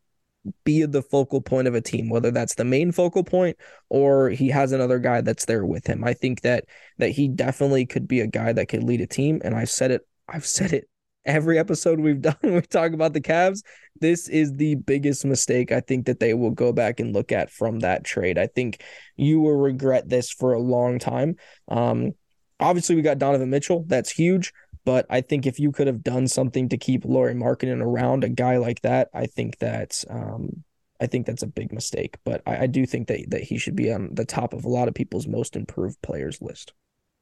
[0.64, 3.58] be the focal point of a team, whether that's the main focal point
[3.90, 6.04] or he has another guy that's there with him.
[6.04, 6.66] I think that
[6.98, 9.92] that he definitely could be a guy that could lead a team, and I've said
[9.92, 10.08] it.
[10.28, 10.90] I've said it
[11.26, 12.36] every episode we've done.
[12.42, 13.64] We talk about the Cavs.
[14.00, 17.52] This is the biggest mistake I think that they will go back and look at
[17.52, 18.38] from that trade.
[18.38, 18.84] I think
[19.16, 21.36] you will regret this for a long time.
[21.68, 22.14] Um,
[22.60, 23.84] obviously we got Donovan Mitchell.
[23.88, 24.54] That's huge.
[24.88, 28.30] But I think if you could have done something to keep Lauri Markkanen around a
[28.30, 30.63] guy like that, I think that's um,
[31.02, 32.15] I think that's a big mistake.
[32.23, 34.69] But I, I do think that that he should be on the top of a
[34.69, 36.71] lot of people's most improved players list.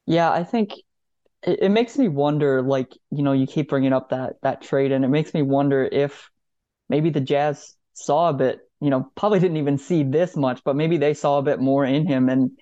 [0.06, 0.74] Yeah, I think
[1.42, 4.92] it, it makes me wonder, like, you know, you keep bringing up that that trade,
[4.92, 6.30] and it makes me wonder if
[6.88, 10.76] maybe the Jazz saw a bit, you know, probably didn't even see this much, but
[10.76, 12.52] maybe they saw a bit more in him, and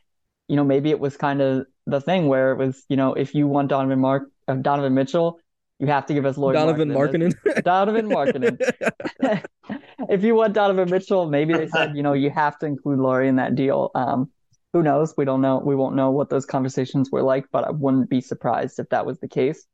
[0.49, 3.35] you know, maybe it was kind of the thing where it was, you know, if
[3.35, 5.39] you want Donovan Mark, uh, Donovan Mitchell,
[5.79, 7.35] you have to give us Lloyd Donovan Markkanen.
[7.65, 9.45] Donovan Markkanen.
[10.09, 13.29] if you want Donovan Mitchell, maybe they said, you know, you have to include Lauri
[13.29, 13.91] in that deal.
[13.95, 14.31] Um,
[14.73, 15.15] who knows?
[15.17, 15.59] We don't know.
[15.59, 19.05] We won't know what those conversations were like, but I wouldn't be surprised if that
[19.07, 19.65] was the case.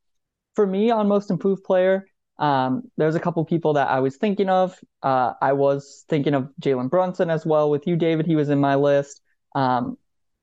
[0.55, 2.07] For me, on most improved player,
[2.39, 4.77] um, there's a couple people that I was thinking of.
[5.03, 7.71] Uh, I was thinking of Jalen Brunson as well.
[7.71, 9.21] With you, David, he was in my list.
[9.55, 9.97] Um,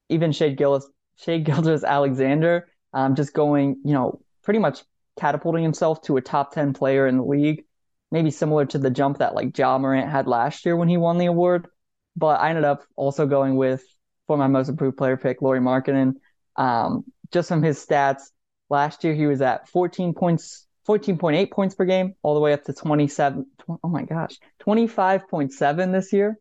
[0.09, 4.83] even Shade Gillis, Shai Gilgeous-Alexander, um, just going, you know, pretty much
[5.19, 7.65] catapulting himself to a top 10 player in the league,
[8.11, 11.17] maybe similar to the jump that like Ja Morant had last year when he won
[11.17, 11.67] the award.
[12.15, 13.83] But I ended up also going with,
[14.27, 16.13] for my most improved player pick, Lauri Markkanen.
[16.55, 18.23] Um, just from his stats,
[18.69, 22.63] last year he was at 14 points, 14.8 points per game, all the way up
[22.65, 23.45] to 27.
[23.59, 26.39] tw- Oh my gosh, 25.7 this year.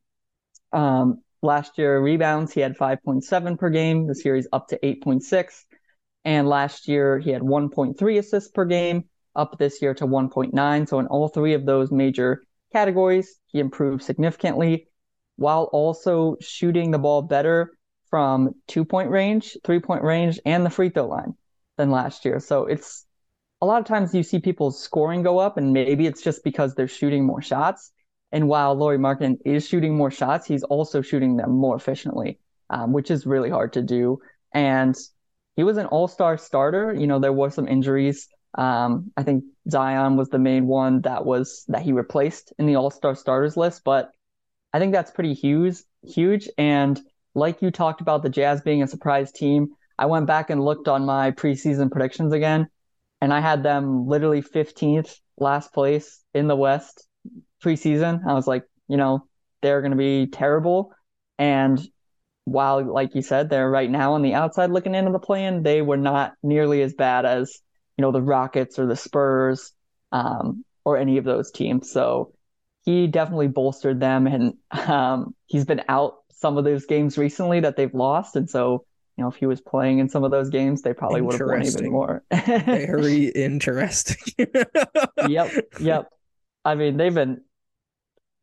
[0.73, 4.07] Um, last year rebounds, he had 5.7 per game.
[4.07, 5.65] This year he's up to 8.6.
[6.25, 10.89] And last year he had 1.3 assists per game, up this year to 1.9.
[10.89, 14.89] So in all three of those major categories, he improved significantly
[15.37, 17.77] while also shooting the ball better
[18.09, 21.35] from two point range, three point range, and the free throw line
[21.77, 22.41] than last year.
[22.41, 23.05] So it's
[23.61, 26.75] a lot of times you see people's scoring go up, and maybe it's just because
[26.75, 27.93] they're shooting more shots.
[28.37, 32.93] And while Lauri Markkanen is shooting more shots, he's also shooting them more efficiently, um,
[32.93, 34.19] which is really hard to do.
[34.53, 34.95] And
[35.57, 36.93] he was an all-star starter.
[36.93, 38.29] You know, there were some injuries.
[38.53, 42.77] Um, I think Zion was the main one that was that he replaced in the
[42.77, 44.11] all-star starters list, but
[44.75, 46.47] I think that's pretty huge, huge.
[46.59, 47.01] And
[47.35, 49.69] like you talked about the Jazz being a surprise team,
[49.99, 52.69] I went back and looked on my preseason predictions again,
[53.23, 57.07] and I had them literally 15th last place in the West
[57.63, 58.27] preseason.
[58.27, 59.27] I was like, you know,
[59.63, 60.93] they're going to be terrible.
[61.39, 61.81] And
[62.45, 65.83] while, like you said, they're right now on the outside looking into the plan, they
[65.83, 67.61] were not nearly as bad as,
[67.97, 69.73] you know, the Rockets or the Spurs
[70.13, 71.91] um, or any of those teams.
[71.91, 72.33] So
[72.85, 74.27] he definitely bolstered them.
[74.27, 78.37] And um, he's been out some of those games recently that they've lost.
[78.37, 78.85] And so,
[79.17, 81.49] you know, if he was playing in some of those games, they probably would have
[81.49, 82.23] won even more.
[82.33, 84.37] Very interesting.
[85.29, 86.11] yep, yep.
[86.67, 87.43] I mean, they've been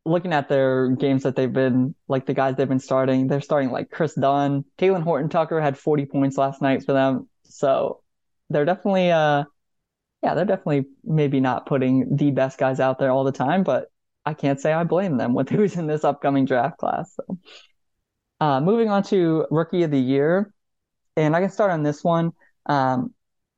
[0.06, 3.26] looking at their games that they've been like the guys they've been starting.
[3.26, 7.28] They're starting like Kris Dunn, Talen Horton Tucker had 40 points last night for them.
[7.44, 8.00] So
[8.48, 9.44] they're definitely uh
[10.22, 13.88] yeah, they're definitely maybe not putting the best guys out there all the time, but
[14.24, 17.14] I can't say I blame them with who's in this upcoming draft class.
[17.14, 17.38] So
[18.40, 20.50] uh moving on to rookie of the year.
[21.14, 22.32] And I can start on this one.
[22.64, 23.12] Um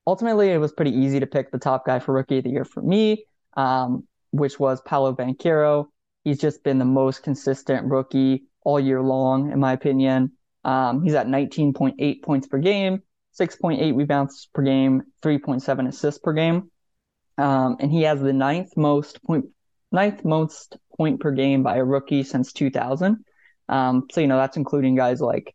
[0.09, 2.65] ultimately it was pretty easy to pick the top guy for rookie of the year
[2.65, 3.27] for me,
[3.57, 5.87] um, which was Paolo Banchero.
[6.25, 10.33] He's just been the most consistent rookie all year long, in my opinion.
[10.65, 13.03] Um, he's at 19.8 points per game,
[13.39, 16.71] 6.8 rebounds per game, 3.7 assists per game.
[17.39, 19.47] Um, and he has the ninth most point
[19.93, 23.25] ninth most point per game by a rookie since 2000.
[23.69, 25.55] Um, so you know that's including guys like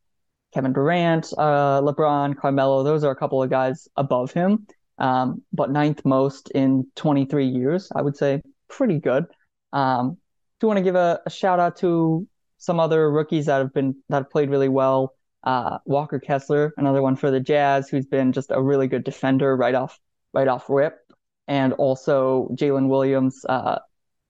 [0.53, 2.83] Kevin Durant, uh, LeBron, Carmelo.
[2.83, 4.67] Those are a couple of guys above him.
[4.97, 8.41] Um, but ninth most in 23 years, I would say
[8.71, 9.25] pretty good.
[9.73, 10.17] Um,
[10.59, 13.95] do want to give a, a, shout out to some other rookies that have been
[14.09, 15.15] that have played really well.
[15.43, 19.55] Uh, Walker Kessler, another one for the Jazz, who's been just a really good defender
[19.55, 19.99] right off
[20.33, 20.99] right off rip,
[21.47, 23.79] and also Jalen Williams, uh,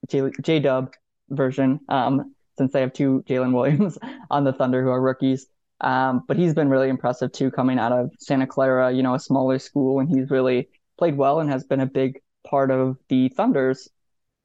[0.10, 0.94] J Dub
[1.30, 3.98] version, um, since they have two Jalen Williams
[4.32, 5.48] on the Thunder who are rookies.
[5.82, 9.20] Um, but he's been really impressive too, coming out of Santa Clara, you know, a
[9.20, 13.30] smaller school, and he's really played well and has been a big part of the
[13.30, 13.90] Thunder's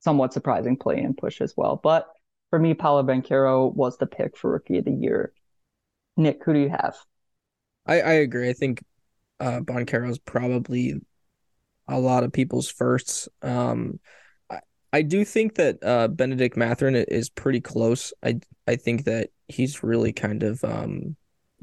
[0.07, 1.81] somewhat surprising play and push as well.
[1.83, 2.07] But
[2.51, 5.33] for me, Paolo Banchero was the pick for Rookie of the Year.
[6.16, 6.97] Nick, who do you have?
[7.85, 8.49] I, I agree.
[8.49, 8.85] I think
[9.40, 10.95] uh, Banchero is probably
[11.88, 13.29] a lot of people's firsts.
[13.42, 13.99] Um,
[14.49, 14.61] I,
[14.92, 18.12] I do think that uh, Bennedict Mathurin is pretty close.
[18.23, 18.38] I
[18.69, 21.16] I think that he's really kind of um,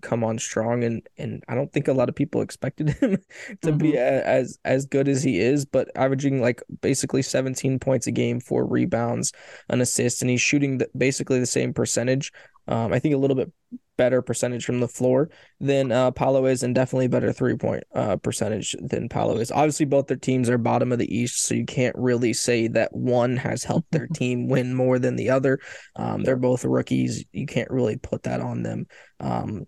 [0.03, 3.17] come on strong and and I don't think a lot of people expected him
[3.61, 3.77] to mm-hmm.
[3.77, 8.39] be as as good as he is but averaging like basically 17 points a game
[8.39, 9.31] four rebounds
[9.69, 12.31] an assist and he's shooting the, basically the same percentage
[12.67, 13.51] um, I think a little bit
[13.97, 18.15] better percentage from the floor than uh, Paolo is and definitely better three point uh,
[18.17, 19.51] percentage than Paolo is.
[19.51, 22.93] Obviously both their teams are bottom of the east so you can't really say that
[22.95, 25.59] one has helped their team win more than the other.
[25.95, 27.25] Um, they're both rookies.
[27.31, 28.87] You can't really put that on them.
[29.19, 29.65] Um,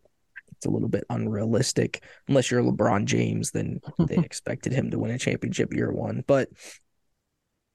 [0.66, 2.04] a little bit unrealistic.
[2.28, 6.24] Unless you're LeBron James, then they expected him to win a championship year one.
[6.28, 6.50] But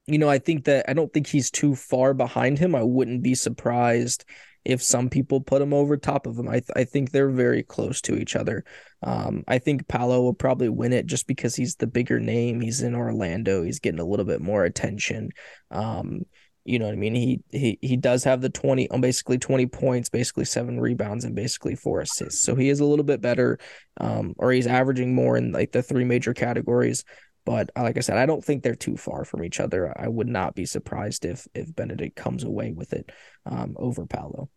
[0.07, 2.75] you know, I think that I don't think he's too far behind him.
[2.75, 4.25] I wouldn't be surprised
[4.65, 6.49] if some people put him over top of him.
[6.49, 8.65] I th- I think they're very close to each other.
[9.03, 12.61] Um, I think Paolo will probably win it just because he's the bigger name.
[12.61, 13.63] He's in Orlando.
[13.63, 15.31] He's getting a little bit more attention.
[15.71, 16.23] Um,
[16.65, 17.15] you know what I mean?
[17.15, 21.35] He he he does have the 20 on basically 20 points, basically seven rebounds and
[21.35, 22.43] basically four assists.
[22.43, 23.59] So he is a little bit better
[23.99, 27.05] um or he's averaging more in like the three major categories.
[27.47, 29.93] But uh, like I said, I don't think they're too far from each other.
[29.99, 33.11] I would not be surprised if if Bennedict comes away with it
[33.47, 34.51] um over Paolo.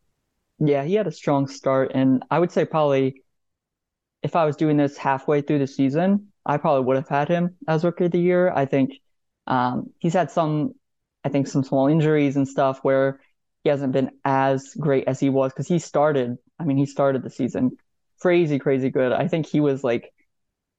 [0.59, 3.23] Yeah, he had a strong start and I would say probably
[4.21, 7.55] if I was doing this halfway through the season, I probably would have had him
[7.67, 8.51] as rookie of the year.
[8.51, 8.91] I think
[9.47, 10.73] um, he's had some
[11.23, 13.19] I think some small injuries and stuff where
[13.63, 16.37] he hasn't been as great as he was because he started.
[16.59, 17.77] I mean, he started the season
[18.21, 19.11] crazy, crazy good.
[19.11, 20.13] I think he was like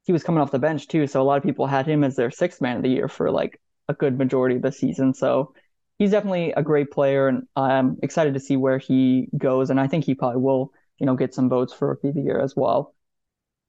[0.05, 2.17] he was coming off the bench too, so a lot of people had him as
[2.17, 5.15] their sixth man of the year for like a good majority of the season.
[5.15, 5.55] So
[5.99, 9.71] he's definitely a great player, and I'm excited to see where he goes.
[9.71, 12.23] And I think he probably will, you know, get some votes for rookie of the
[12.23, 12.95] year as well.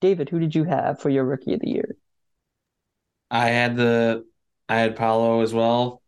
[0.01, 1.97] David, who did you have for your rookie of the year?
[3.31, 4.25] I had the
[4.69, 6.01] I had Paolo as well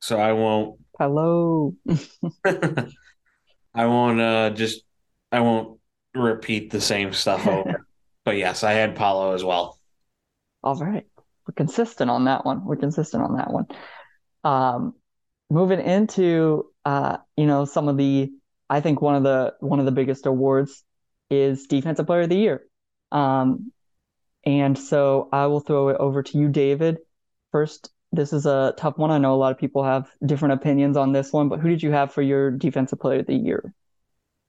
[0.00, 0.80] so I won't.
[0.98, 1.74] Hello.
[2.44, 4.82] I won't uh, just.
[5.32, 5.78] I won't
[6.14, 7.86] repeat the same stuff over.
[8.24, 9.78] but yes, I had Paolo as well.
[10.62, 11.06] All right,
[11.46, 12.64] we're consistent on that one.
[12.64, 13.66] We're consistent on that one.
[14.44, 14.94] Um,
[15.50, 18.30] moving into uh, you know, some of the.
[18.70, 20.84] I think one of the one of the biggest awards
[21.30, 22.64] is Defensive Player of the Year.
[23.10, 23.72] Um,
[24.44, 26.98] and so I will throw it over to you, David.
[27.50, 29.10] First, this is a tough one.
[29.10, 31.82] I know a lot of people have different opinions on this one, but who did
[31.82, 33.74] you have for your defensive player of the year?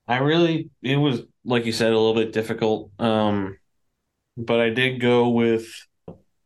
[0.08, 2.92] I really it was like you said a little bit difficult.
[3.00, 3.58] Um
[4.38, 5.68] but I did go with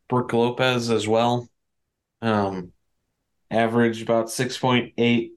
[0.10, 1.48] Brook Lopez as well.
[2.22, 2.72] Um
[3.50, 5.32] averaged about 6.8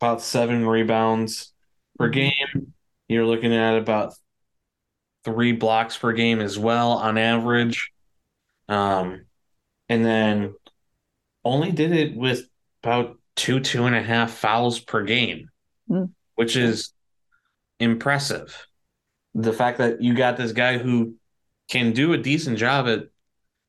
[0.00, 1.52] about 7 rebounds
[1.98, 2.12] per mm-hmm.
[2.12, 2.72] game.
[3.06, 4.14] You're looking at about
[5.24, 7.92] 3 blocks per game as well on average.
[8.68, 9.26] Um
[9.88, 10.54] and then
[11.44, 12.48] only did it with
[12.82, 15.48] about two, two and a half fouls per game,
[15.88, 16.10] mm.
[16.34, 16.92] which is
[17.78, 18.66] impressive.
[19.34, 21.14] The fact that you got this guy who
[21.70, 23.04] can do a decent job at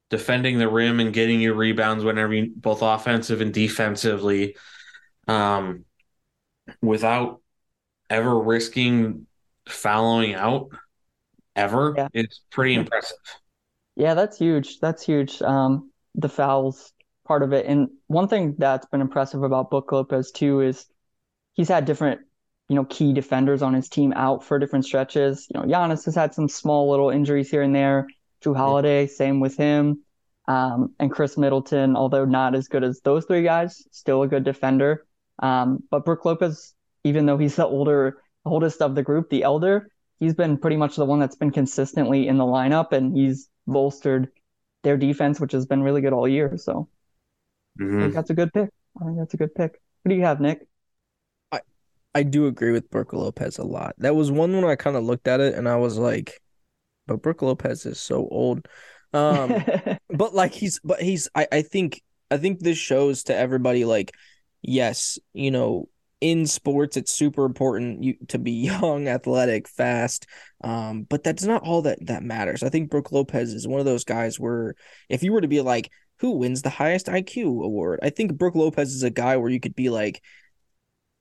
[0.10, 4.56] defending the rim and getting your rebounds whenever you both offensive and defensively.
[5.28, 5.86] um,
[6.82, 7.42] without
[8.10, 9.28] ever risking
[9.68, 10.70] fouling out
[11.56, 12.08] ever Yeah.
[12.14, 13.18] is pretty impressive.
[13.96, 14.80] Yeah, that's huge.
[14.80, 15.42] That's huge.
[15.42, 16.94] Um, the fouls
[17.26, 17.66] part of it.
[17.66, 20.86] And one thing that's been impressive about Brook Lopez too is
[21.54, 22.22] he's had different,
[22.70, 25.48] you know, key defenders on his team out for different stretches.
[25.54, 28.08] You know, Giannis has had some small little injuries here and there.
[28.44, 30.02] Jrue Holiday, same with him.
[30.48, 34.44] Um, and Khris Middleton, although not as good as those three guys, still a good
[34.44, 35.06] defender.
[35.40, 39.90] Um, but Brook Lopez, even though he's the older, oldest of the group, the elder,
[40.20, 44.30] he's been pretty much the one that's been consistently in the lineup, and he's bolstered
[44.84, 46.58] their defense, which has been really good all year.
[46.58, 46.88] So
[47.80, 48.02] I Mhm.
[48.02, 48.70] think that's a good pick.
[49.00, 49.80] I think that's a good pick.
[50.04, 50.68] What do you have, Nick?
[51.52, 51.62] I
[52.14, 53.96] I do agree with Brook Lopez a lot.
[54.00, 56.42] That was one when I kind of looked at it and I was like,
[57.08, 58.68] but Brook Lopez is so old.
[59.14, 59.64] Um,
[60.10, 64.14] but like he's but he's I, I think I think this shows to everybody like
[64.62, 65.88] yes, you know,
[66.20, 70.28] in sports it's super important you to be young, athletic, fast.
[70.64, 72.64] Um, but that's not all that that matters.
[72.64, 74.76] I think Brook Lopez is one of those guys where
[75.10, 75.90] if you were to be like
[76.22, 79.60] who wins the highest IQ award, I think Brook Lopez is a guy where you
[79.60, 80.22] could be like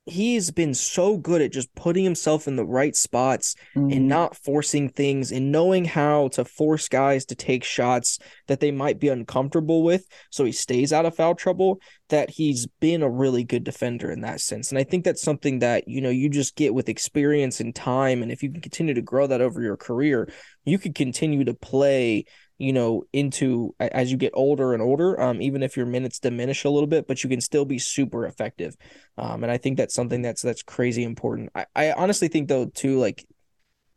[0.06, 4.36] he's been so good at just putting himself in the right spots Mm, and not
[4.36, 9.08] forcing things and knowing how to force guys to take shots that they might be
[9.08, 13.62] uncomfortable with so he stays out of foul trouble that he's been a really good
[13.62, 14.70] defender in that sense.
[14.70, 18.22] And i think that's something that you know you just get with experience and time.
[18.22, 20.32] And if you can continue to grow that over your career
[20.64, 22.24] you could continue to play
[22.60, 26.64] you know into as you get older and older um even if your minutes diminish
[26.64, 28.76] a little bit but you can still be super effective
[29.18, 32.66] um and i think that's something that's that's crazy important i, I honestly think though
[32.66, 33.26] too like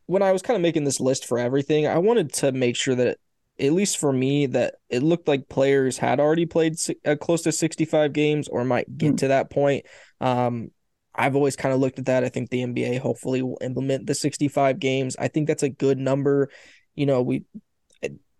[0.05, 2.95] when I was kind of making this list for everything, I wanted to make sure
[2.95, 3.17] that,
[3.59, 7.51] at least for me, that it looked like players had already played uh, close to
[7.51, 9.17] 65 games or might get Hmm.
[9.17, 9.85] to that point.
[10.19, 10.71] Um,
[11.15, 12.23] I've always kind of looked at that.
[12.23, 15.15] I think the NBA hopefully will implement the 65 games.
[15.17, 16.49] I think that's a good number.
[16.95, 17.43] You know, we it,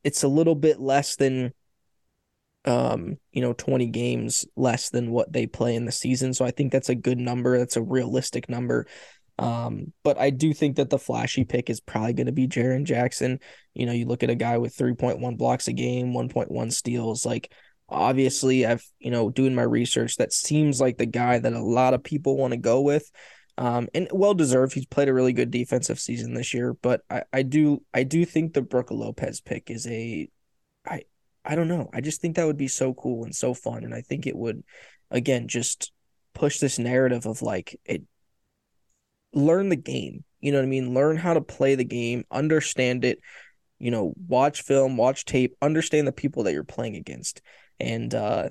[0.04, 1.54] it's a little bit less than
[2.66, 6.34] um, you know, 20 games less than what they play in the season.
[6.34, 7.58] So I think that's a good number.
[7.58, 8.88] That's a realistic number.
[9.40, 12.86] Um, but I do think that the flashy pick is probably going to be Jaren
[12.86, 13.40] Jackson.
[13.74, 17.26] You know, you look at a guy with 3.1 blocks a game, 1.1 steals.
[17.26, 17.52] Like,
[17.90, 21.94] obviously, I've, you know, doing my research, that seems like the guy that a lot
[21.94, 23.10] of people want to go with.
[23.58, 24.74] Um, and well deserved.
[24.74, 28.26] He's played a really good defensive season this year, but I, I do, I do
[28.26, 30.28] think the Brook Lopez pick is a,
[30.88, 31.04] I,
[31.46, 31.90] I don't know.
[31.94, 33.84] I just think that would be so cool and so fun.
[33.84, 34.64] And I think it would,
[35.12, 35.92] again, just
[36.34, 38.04] push this narrative of like, it,
[39.34, 40.24] learn the game.
[40.40, 40.94] You know what I mean?
[40.94, 43.20] Learn how to play the game, understand it,
[43.80, 47.42] you know, watch film, watch tape, understand the people that you're playing against.
[47.80, 48.50] And uh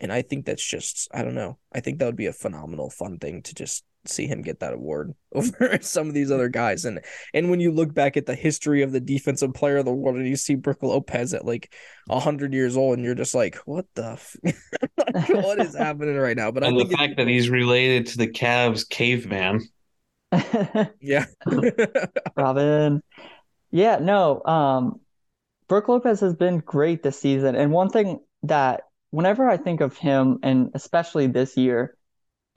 [0.00, 1.58] and I think that's just I don't know.
[1.72, 4.72] I think that would be a phenomenal fun thing to just see him get that
[4.72, 6.84] award over some of these other guys.
[6.84, 7.00] And
[7.34, 10.16] and when you look back at the history of the defensive player of the world
[10.16, 11.72] and you see Brook Lopez at like
[12.10, 14.36] hundred years old and you're just like, what the f-
[15.30, 16.50] what is happening right now?
[16.50, 19.60] But And the think it- fact that he's related to the Cavs caveman.
[21.00, 21.24] yeah.
[22.36, 23.02] Robin.
[23.70, 24.42] Yeah, no.
[24.44, 25.00] Um,
[25.68, 27.54] Brook Lopez has been great this season.
[27.54, 31.96] And one thing that whenever I think of him, and especially this year,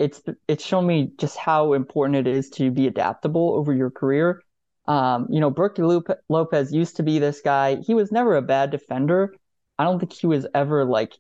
[0.02, 4.42] it's it's shown me just how important it is to be adaptable over your career.
[4.88, 7.78] Um, you know, Brook Lop- Lopez used to be this guy.
[7.86, 9.36] He was never a bad defender.
[9.78, 11.14] I don't think he was ever like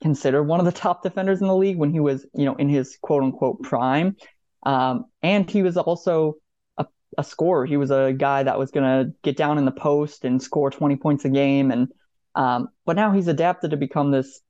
[0.00, 2.68] considered one of the top defenders in the league when he was, you know, in
[2.68, 4.16] his quote unquote prime.
[4.64, 6.34] Um, and he was also
[6.78, 6.86] a,
[7.18, 7.66] a scorer.
[7.66, 10.70] He was a guy that was going to get down in the post and score
[10.70, 11.72] 20 points a game.
[11.72, 11.88] And
[12.36, 14.40] um, but now he's adapted to become this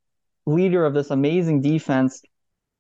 [0.45, 2.21] leader of this amazing defense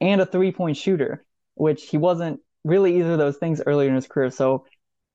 [0.00, 3.94] and a three point shooter, which he wasn't really either of those things earlier in
[3.94, 4.30] his career.
[4.30, 4.66] So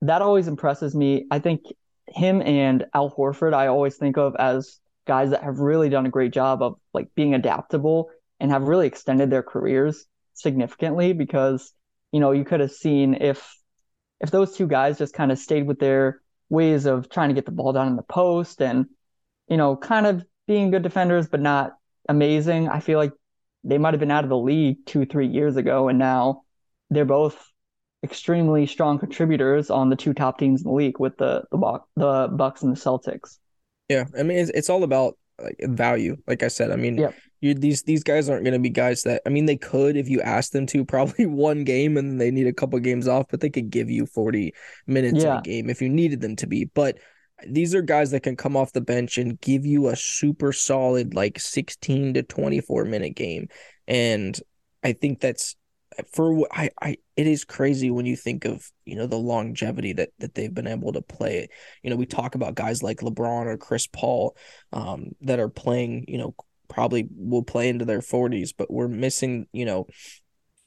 [0.02, 1.26] that always impresses me.
[1.30, 1.62] I think
[2.08, 6.10] him and Al Horford, I always think of as guys that have really done a
[6.10, 11.74] great job of like being adaptable and have really extended their careers significantly because
[12.12, 13.56] you know you could have seen if
[14.20, 17.46] if those two guys just kind of stayed with their ways of trying to get
[17.46, 18.86] the ball down in the post and
[19.48, 21.74] you know kind of being good defenders but not
[22.10, 23.12] amazing i feel like
[23.64, 26.44] they might have been out of the league two three years ago and now
[26.90, 27.38] they're both
[28.04, 31.84] extremely strong contributors on the two top teams in the league with the the, Buc-
[31.96, 33.38] the bucks and the celtics
[33.90, 36.18] Yeah, I mean it's it's all about like value.
[36.28, 37.16] Like I said, I mean, Yep.
[37.42, 40.08] you these these guys aren't going to be guys that I mean they could if
[40.08, 43.42] you asked them to probably one game and they need a couple games off, but
[43.42, 44.54] they could give you 40
[44.88, 45.38] minutes in Yeah.
[45.38, 46.66] a game if you needed them to be.
[46.66, 46.98] But
[47.48, 51.14] these are guys that can come off the bench and give you a super solid
[51.14, 53.48] like 16 to 24 minute game.
[53.88, 54.40] And
[54.84, 55.56] I think that's
[56.14, 60.10] for I, I it is crazy when you think of you know the longevity that
[60.20, 61.50] that they've been able to play
[61.84, 64.36] you know we talk about guys like lebron or chris paul
[64.72, 66.34] um that are playing you know
[66.70, 69.86] probably will play into their 40s but we're missing you know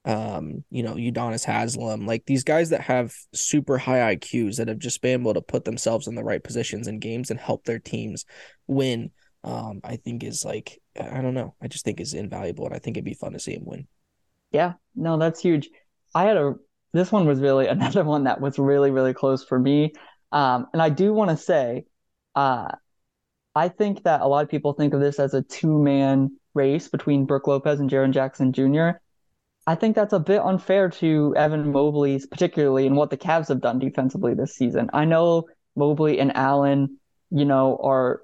[0.05, 4.79] um, you know, Udonis Haslem, like these guys that have super high IQs that have
[4.79, 7.79] just been able to put themselves in the right positions in games and help their
[7.79, 8.25] teams
[8.67, 9.11] win.
[9.43, 11.55] Um, I think is like I don't know.
[11.63, 13.87] I just think is invaluable, and I think it'd be fun to see him win.
[14.53, 15.69] Yeah, no, that's huge.
[16.15, 16.55] I had a
[16.93, 19.93] this one was really another one that was really really close for me.
[20.33, 21.85] Um, and I do want to say,
[22.35, 22.73] uh,
[23.55, 26.89] I think that a lot of people think of this as a two man race
[26.89, 28.99] between Brook Lopez and Jaren Jackson Jr.
[29.67, 33.63] I think that's a bit unfair to Evan Mobley's, particularly in what the Cavs have
[33.63, 34.91] done defensively this season.
[34.93, 36.99] I know Mobley and Allen,
[37.31, 38.21] you know, are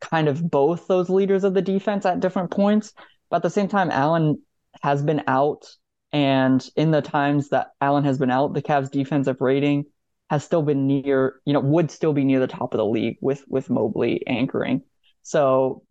[0.00, 2.92] kind of both those leaders of the defense at different points,
[3.28, 4.40] but at the same time, Allen
[4.82, 5.66] has been out,
[6.12, 9.86] and in the times that Allen has been out, the Cavs' defensive rating
[10.30, 13.16] has still been near, you know, would still be near the top of the league
[13.20, 14.82] with with Mobley anchoring.
[15.22, 15.82] So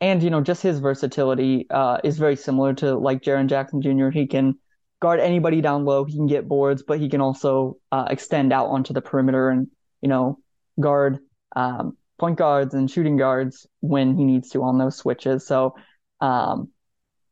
[0.00, 4.08] and you know just his versatility uh, is very similar to like Jaren Jackson Jr.
[4.10, 4.54] He can
[5.00, 6.04] guard anybody down low.
[6.04, 9.68] He can get boards, but he can also uh, extend out onto the perimeter and
[10.02, 10.38] you know
[10.78, 11.18] guard
[11.54, 15.46] um, point guards and shooting guards when he needs to on those switches.
[15.46, 15.74] So
[16.20, 16.68] um,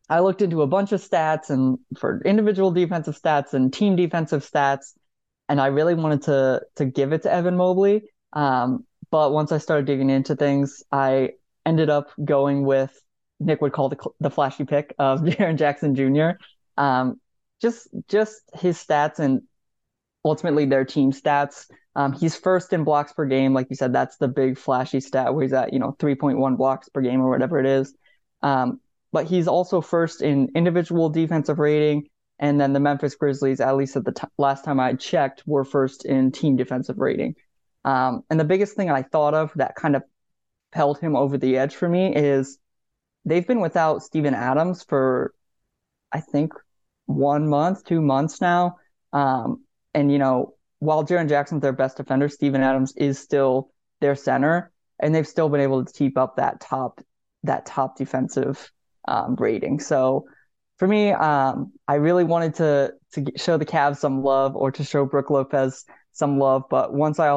[0.09, 4.49] I looked into a bunch of stats and for individual defensive stats and team defensive
[4.49, 4.93] stats,
[5.49, 8.03] and I really wanted to to give it to Evan Mobley.
[8.33, 11.31] Um, but once I started digging into things, I
[11.67, 12.93] ended up going with
[13.41, 16.39] Nick would call the the flashy pick of Jaren Jackson Jr.
[16.77, 17.21] Um,
[17.61, 19.43] just just his stats and
[20.25, 21.67] ultimately their team stats.
[21.97, 23.93] Um, he's first in blocks per game, like you said.
[23.93, 27.31] That's the big flashy stat where he's at you know 3.1 blocks per game or
[27.31, 27.95] whatever it is.
[28.43, 28.81] Um,
[29.13, 32.09] but he's also first in individual defensive rating,
[32.41, 35.65] and then the Memphis Grizzlies, at least at the t- last time I checked, were
[35.65, 37.37] first in team defensive rating.
[37.85, 40.03] Um, and the biggest thing I thought of that kind of
[40.75, 42.59] held him over the edge for me is
[43.25, 45.33] they've been without Steven Adams for
[46.13, 46.53] I think
[47.07, 48.77] one month, two months now.
[49.13, 49.65] Um,
[49.95, 53.71] and you know, while Jaren Jackson's their best defender, Steven Adams is still
[54.01, 57.01] their center, and they've still been able to keep up that top
[57.45, 58.71] that top defensive
[59.07, 59.79] um, rating.
[59.79, 60.27] So
[60.79, 64.83] for me, um, I really wanted to to show the Cavs some love or to
[64.83, 67.29] show Brook Lopez some love, but once I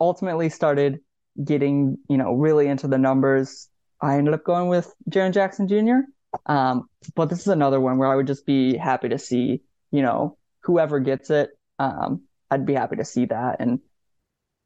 [0.00, 1.00] ultimately started
[1.42, 3.68] getting, you know, really into the numbers,
[4.00, 6.06] I ended up going with Jaren Jackson Jr.
[6.46, 10.02] Um, but this is another one where I would just be happy to see, you
[10.02, 11.50] know, whoever gets it.
[11.78, 13.80] Um, I'd be happy to see that and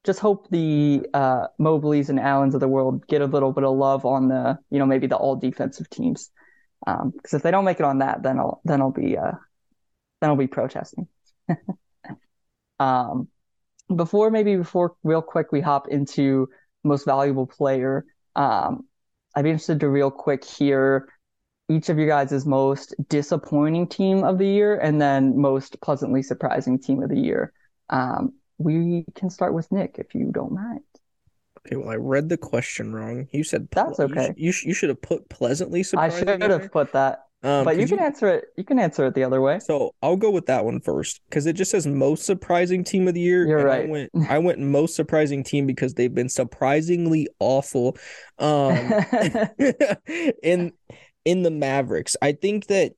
[0.04, 3.76] just hope the uh, Mobleys and Allens of the world get a little bit of
[3.76, 6.30] love on the, you know, maybe the all defensive teams.
[6.80, 9.32] Because um, if they don't make it on that, then I'll then I'll be uh,
[10.20, 11.08] then I'll be protesting.
[12.80, 13.28] um,
[13.94, 16.48] before maybe before real quick we hop into
[16.84, 18.04] most valuable player,
[18.36, 18.86] um,
[19.34, 21.08] I'd be interested to real quick hear
[21.68, 26.78] each of you guys' most disappointing team of the year and then most pleasantly surprising
[26.78, 27.52] team of the year.
[27.90, 30.80] Um, we can start with Nick if you don't mind.
[31.58, 33.28] Okay, well, I read the question wrong.
[33.32, 34.32] You said that's okay.
[34.36, 36.28] You, sh- you, should have put pleasantly surprising.
[36.28, 37.27] I should have put that.
[37.42, 38.04] Um, but you can you...
[38.04, 38.46] answer it.
[38.56, 39.60] You can answer it the other way.
[39.60, 43.14] So I'll go with that one first because it just says most surprising team of
[43.14, 43.46] the year.
[43.46, 43.84] You're right.
[43.84, 47.96] I went, I went most surprising team because they've been surprisingly awful.
[48.38, 48.74] Um,
[50.42, 50.72] in
[51.24, 52.92] in the Mavericks, I think that,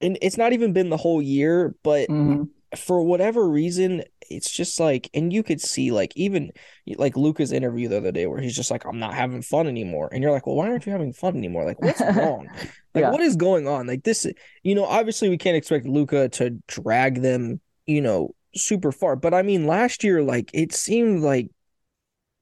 [0.00, 2.44] and it's not even been the whole year, but mm-hmm.
[2.76, 6.50] For whatever reason, it's just like, and you could see like even
[6.96, 10.08] like Luka's interview the other day where he's just like, I'm not having fun anymore.
[10.12, 11.64] And you're like, well, why aren't you having fun anymore?
[11.64, 12.46] Like, what's wrong?
[12.94, 13.10] Like, yeah.
[13.10, 13.86] what is going on?
[13.86, 14.26] Like this,
[14.62, 19.16] you know, obviously we can't expect Luca to drag them, you know, super far.
[19.16, 21.50] But I mean, last year, like it seemed like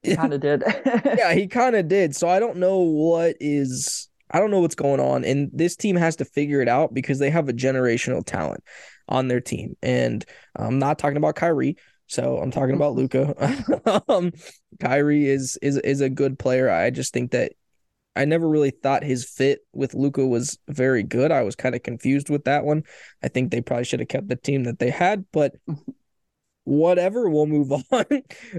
[0.02, 0.62] he kind of did.
[1.04, 2.14] yeah, he kind of did.
[2.14, 5.24] So I don't know what is I don't know what's going on.
[5.24, 8.62] And this team has to figure it out because they have a generational talent
[9.08, 9.76] on their team.
[9.82, 11.76] And I'm not talking about Kyrie.
[12.08, 14.02] So I'm talking about Luka.
[14.08, 14.32] um,
[14.80, 16.70] Kyrie is is is a good player.
[16.70, 17.52] I just think that
[18.14, 21.30] I never really thought his fit with Luka was very good.
[21.30, 22.84] I was kind of confused with that one.
[23.22, 25.54] I think they probably should have kept the team that they had, but
[26.66, 28.04] whatever, we'll move on.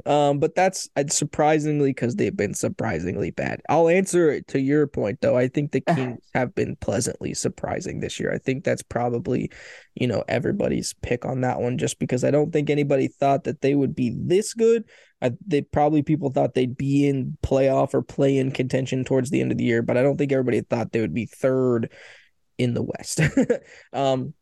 [0.06, 3.62] um, but that's surprisingly because they've been surprisingly bad.
[3.70, 5.38] I'll answer it to your point though.
[5.38, 8.34] I think the Kings have been pleasantly surprising this year.
[8.34, 9.52] I think that's probably,
[9.94, 13.62] you know, everybody's pick on that one just because I don't think anybody thought that
[13.62, 14.86] they would be this good.
[15.22, 19.42] I, they probably people thought they'd be in playoff or play in contention towards the
[19.42, 21.92] end of the year, but I don't think everybody thought they would be third
[22.58, 23.20] in the West.
[23.94, 24.34] um,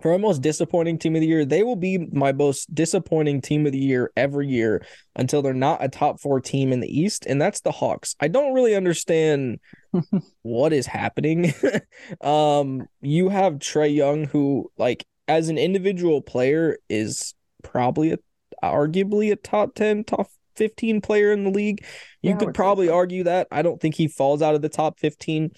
[0.00, 3.64] for our most disappointing team of the year, they will be my most disappointing team
[3.66, 4.84] of the year every year
[5.14, 8.14] until they're not a top four team in the East, and that's the Hawks.
[8.20, 9.58] I don't really understand
[10.42, 11.54] what is happening.
[12.20, 18.18] um, you have Trae Young, who, like, as an individual player, is probably a,
[18.62, 21.84] arguably a top 10, top 15 player in the league.
[22.20, 23.48] You Yeah, could probably argue that.
[23.50, 25.50] I don't think he falls out of the top 15.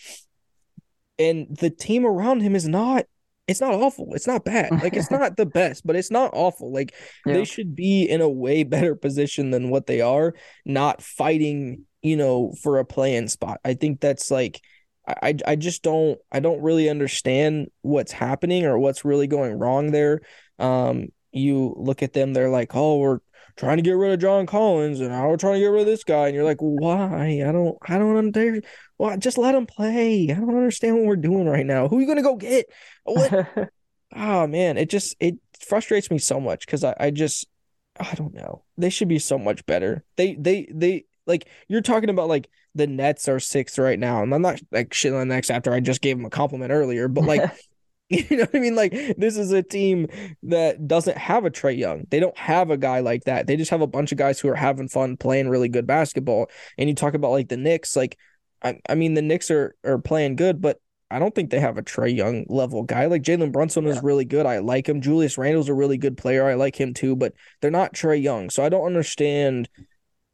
[1.19, 3.07] And the team around him is not
[3.49, 4.15] it's not awful.
[4.15, 4.71] It's not bad.
[4.83, 6.73] Like it's not the best, but it's not awful.
[6.73, 6.95] Like
[7.27, 7.35] Yeah.
[7.35, 10.35] they should be in a way better position than what they are,
[10.65, 13.59] not fighting, you know, for a play-in spot.
[13.65, 14.61] I think that's like
[15.07, 19.91] I I just don't I don't really understand what's happening or what's really going wrong
[19.91, 20.21] there.
[20.59, 23.19] Um you look at them, they're like, oh, we're
[23.59, 25.87] trying to get rid of John Collins and now we're trying to get rid of
[25.87, 26.27] this guy.
[26.27, 27.43] And you're like, why?
[27.47, 28.65] I don't I don't understand.
[28.97, 30.29] Well, just let him play.
[30.31, 31.89] I don't understand what we're doing right now.
[31.89, 32.67] Who are you gonna go get?
[33.05, 33.71] What
[34.15, 37.47] oh man, it just it frustrates me so much because I, I just
[37.99, 38.65] I don't know.
[38.77, 40.05] They should be so much better.
[40.17, 44.33] They they they like you're talking about like the Nets are sixth right now, and
[44.33, 47.09] I'm not like shitting on the Nets after I just gave them a compliment earlier,
[47.09, 47.43] but like
[48.11, 48.75] you know what I mean?
[48.75, 50.07] Like this is a team
[50.45, 52.07] that doesn't have a Trae Young.
[52.11, 53.47] They don't have a guy like that.
[53.47, 56.49] They just have a bunch of guys who are having fun playing really good basketball.
[56.79, 58.17] And you talk about like the Knicks, like
[58.63, 60.81] I, I mean the Knicks are are playing good, but
[61.11, 63.07] I don't think they have a Trae Young level guy.
[63.07, 64.47] Like Jalen Brunson is really good.
[64.47, 65.03] I like him.
[65.03, 66.47] Julius Randle's a really good player.
[66.47, 68.49] I like him too, but they're not Trae Young.
[68.49, 69.69] So I don't understand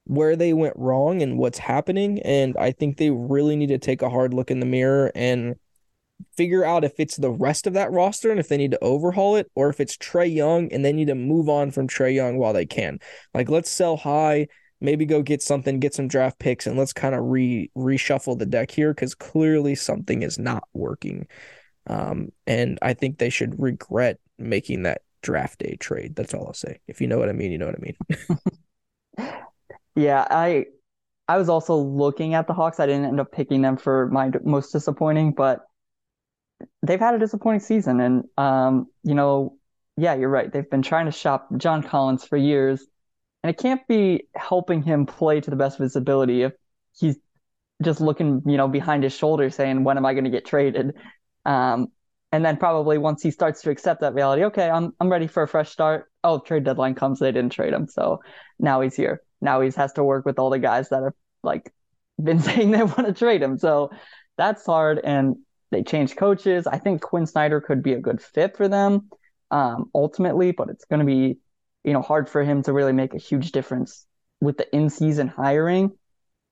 [0.05, 2.21] where they went wrong and what's happening.
[2.23, 5.57] And I think they really need to take a hard look in the mirror and
[6.37, 9.37] figure out if it's the rest of that roster and if they need to overhaul
[9.37, 12.39] it or if it's Trae Young and they need to move on from Trae Young
[12.39, 12.99] while they can.
[13.35, 14.49] Like let's sell high,
[14.81, 18.47] maybe go get something, get some draft picks, and let's kind of re reshuffle the
[18.47, 21.27] deck here because clearly something is not working.
[21.87, 26.17] Um, and I think they should regret making that draft day trade.
[26.17, 26.81] That's all I'll say.
[26.89, 27.97] If you know what I mean, you know what I mean.
[29.97, 30.67] Yeah, I
[31.29, 32.81] I was also looking at the Hawks.
[32.81, 35.65] I didn't end up picking them for my most disappointing, but
[36.85, 38.01] they've had a disappointing season.
[38.01, 39.57] And um, you know,
[39.97, 40.53] yeah, you're right.
[40.53, 42.85] They've been trying to shop John Collins for years,
[43.43, 46.53] and it can't be helping him play to the best of his ability if
[46.99, 47.17] he's
[47.83, 50.95] just looking, you know, behind his shoulder saying, "When am I going to get traded?"
[51.45, 51.89] Um,
[52.33, 55.43] and then probably once he starts to accept that reality, okay, I'm I'm ready for
[55.43, 56.11] a fresh start.
[56.23, 58.21] Oh, trade deadline comes, they didn't trade him, so
[58.59, 59.23] now he's here.
[59.41, 61.13] Now he has to work with all the guys that have
[61.43, 61.73] like
[62.23, 63.59] been saying they want to trade him.
[63.59, 63.91] So
[64.37, 65.01] that's hard.
[65.03, 65.37] And
[65.71, 66.67] they changed coaches.
[66.67, 69.11] I think Quin Snyder could be a good fit for them
[69.51, 71.39] um, ultimately, but it's going to be,
[71.83, 74.07] you know, hard for him to really make a huge difference
[74.41, 75.93] with the in-season hiring.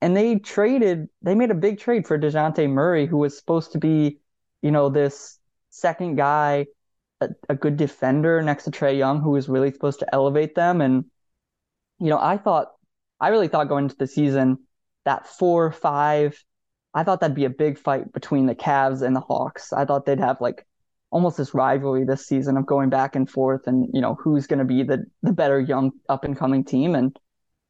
[0.01, 3.79] And they traded, they made a big trade for DeJounte Murray, who was supposed to
[3.79, 4.19] be,
[4.61, 5.39] you know, this
[5.71, 6.67] second guy,
[7.21, 10.81] a, a good defender next to Trae Young, who was really supposed to elevate them.
[10.81, 11.05] And,
[12.01, 12.69] you know, I thought,
[13.21, 14.59] I really thought going into the season
[15.05, 16.43] that four, five,
[16.95, 19.73] I thought that'd be a big fight between the Cavs and the Hawks.
[19.73, 20.67] I thought they'd have like
[21.11, 24.59] almost this rivalry this season of going back and forth and, you know, who's going
[24.59, 26.95] to be the, the better young up and coming team.
[26.95, 27.17] And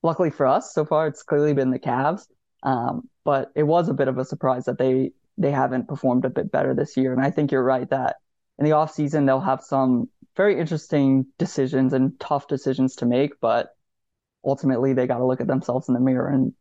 [0.03, 2.27] luckily for us, so far, it's clearly been the Cavs.
[2.63, 6.31] Um, but it was a bit of a surprise that they, they haven't performed a
[6.31, 7.13] bit better this year.
[7.13, 8.17] And I think you're right that
[8.59, 13.75] in the offseason, they'll have some very interesting decisions and tough decisions to make, but
[14.45, 16.53] ultimately they got to look at themselves in the mirror and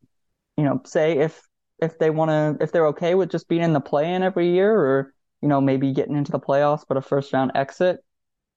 [0.58, 1.42] you know say if
[1.82, 4.74] if they want to if they're okay with just being in the play-in every year
[4.74, 8.04] or you know maybe getting into the playoffs but a first round exit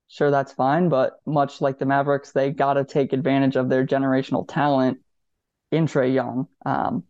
[0.09, 0.89] sure that's fine.
[0.89, 4.99] But much like the Mavericks they got to take advantage of their generational talent
[5.73, 6.49] in Trae Young.
[6.65, 7.05] Um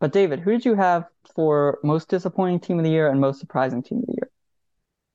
[0.00, 1.04] but David who did you have
[1.34, 4.30] for most disappointing team of the year and most surprising team of the year?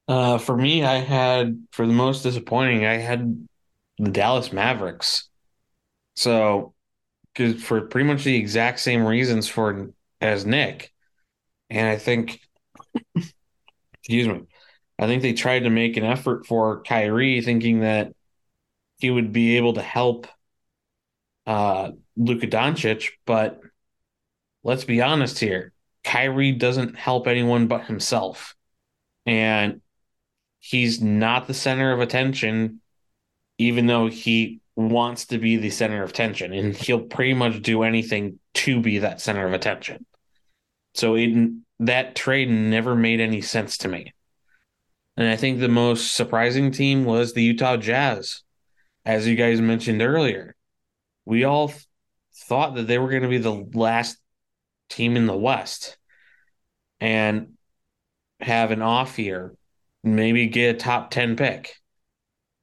[0.07, 3.45] Uh, for me, I had for the most disappointing, I had
[3.97, 5.27] the Dallas Mavericks.
[6.15, 6.73] So,
[7.59, 9.91] for pretty much the exact same reasons for
[10.21, 10.91] as Nick,
[11.69, 12.39] and I think,
[13.99, 14.41] excuse me,
[14.99, 18.13] I think they tried to make an effort for Kyrie, thinking that
[18.97, 20.27] he would be able to help
[21.45, 23.61] uh Luka Doncic, but
[24.63, 25.71] let's be honest here,
[26.03, 28.55] Kyrie doesn't help anyone but himself,
[29.25, 29.81] and
[30.59, 32.81] he's not the center of attention,
[33.57, 37.83] even though he wants to be the center of attention, and he'll pretty much do
[37.83, 40.05] anything to be that center of attention.
[40.93, 44.13] So it, that trade never made any sense to me.
[45.15, 48.43] And I think the most surprising team was the Utah Jazz.
[49.05, 50.55] As you guys mentioned earlier,
[51.25, 51.85] we all th-
[52.35, 54.17] thought that they were going to be the last
[54.89, 55.97] team in the West.
[56.99, 57.53] And
[58.39, 59.55] have an off year,
[60.03, 61.75] maybe get a top 10 pick.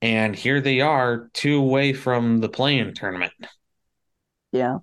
[0.00, 3.32] And here they are, two away from the play-in tournament.
[4.52, 4.78] Yeah.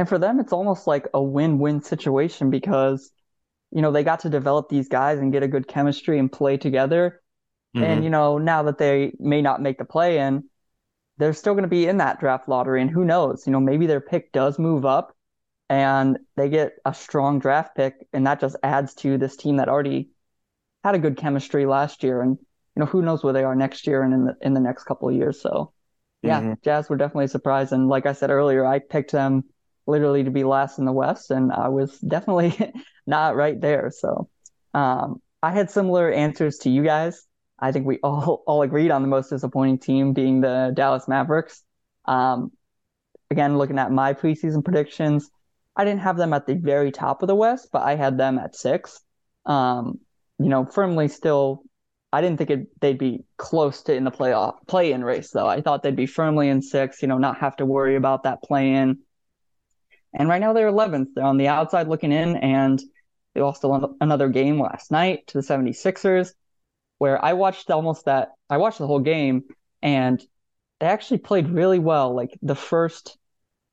[0.00, 3.12] And for them, it's almost like a win-win situation because,
[3.70, 6.56] you know, they got to develop these guys and get a good chemistry and play
[6.56, 7.20] together.
[7.74, 8.04] And, Mhm.
[8.04, 10.48] you know, now that they may not make the play in,
[11.18, 12.80] they're still going to be in that draft lottery.
[12.80, 15.14] And who knows, you know, maybe their pick does move up
[15.68, 18.08] and they get a strong draft pick.
[18.14, 20.12] And that just adds to this team that already
[20.82, 22.22] had a good chemistry last year.
[22.22, 22.38] And,
[22.74, 24.84] you know, who knows where they are next year and in the, in the next
[24.84, 25.42] couple of years.
[25.42, 25.74] So,
[26.22, 26.62] yeah, Mhm.
[26.62, 27.74] Jazz were definitely surprised.
[27.74, 29.44] And like I said earlier, I picked them
[29.90, 32.72] literally to be last in the West, and I was definitely
[33.06, 33.90] not right there.
[33.94, 34.28] So
[34.74, 37.26] um, I had similar answers to you guys.
[37.58, 41.62] I think we all all agreed on the most disappointing team being the Dallas Mavericks.
[42.06, 42.52] Um,
[43.30, 45.30] again, looking at my preseason predictions,
[45.76, 48.38] I didn't have them at the very top of the West, but I had them
[48.38, 49.00] at six.
[49.46, 50.00] Um,
[50.38, 51.62] you know, firmly still
[52.12, 55.46] I didn't think it, they'd be close to in the playoff play-in race though.
[55.46, 58.42] I thought they'd be firmly in six, you know, not have to worry about that
[58.42, 58.98] play-in.
[60.12, 61.08] And right now they're 11th.
[61.14, 62.80] They're on the outside looking in, and
[63.34, 63.64] they lost
[64.00, 66.32] another game last night to the 76ers,
[66.98, 68.32] where I watched almost that.
[68.48, 69.44] I watched the whole game,
[69.82, 70.20] and
[70.80, 72.14] they actually played really well.
[72.14, 73.16] Like the first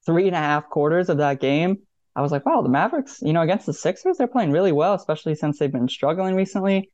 [0.06, 1.80] three and a half quarters of that game,
[2.16, 4.96] I was like, wow, the Mavericks, you know, against the Sixers, they're playing really well,
[4.96, 6.92] especially since they've been struggling recently.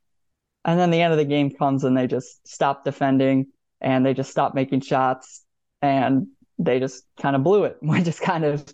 [0.64, 3.46] And then the end of the game comes and they just stop defending
[3.80, 5.42] and they just stop making shots
[5.80, 6.28] and
[6.58, 8.64] they just kind of blew it, which is kind of,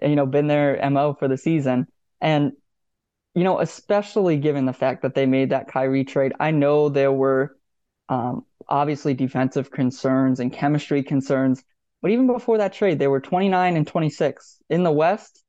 [0.00, 1.86] you know, been their MO for the season.
[2.20, 2.52] And,
[3.34, 7.12] you know, especially given the fact that they made that Kyrie trade, I know there
[7.12, 7.56] were
[8.08, 11.62] um, obviously defensive concerns and chemistry concerns.
[12.00, 15.42] But even before that trade, they were 29 and 26 in the West.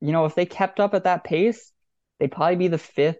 [0.00, 1.72] You know, if they kept up at that pace,
[2.18, 3.18] they'd probably be the fifth,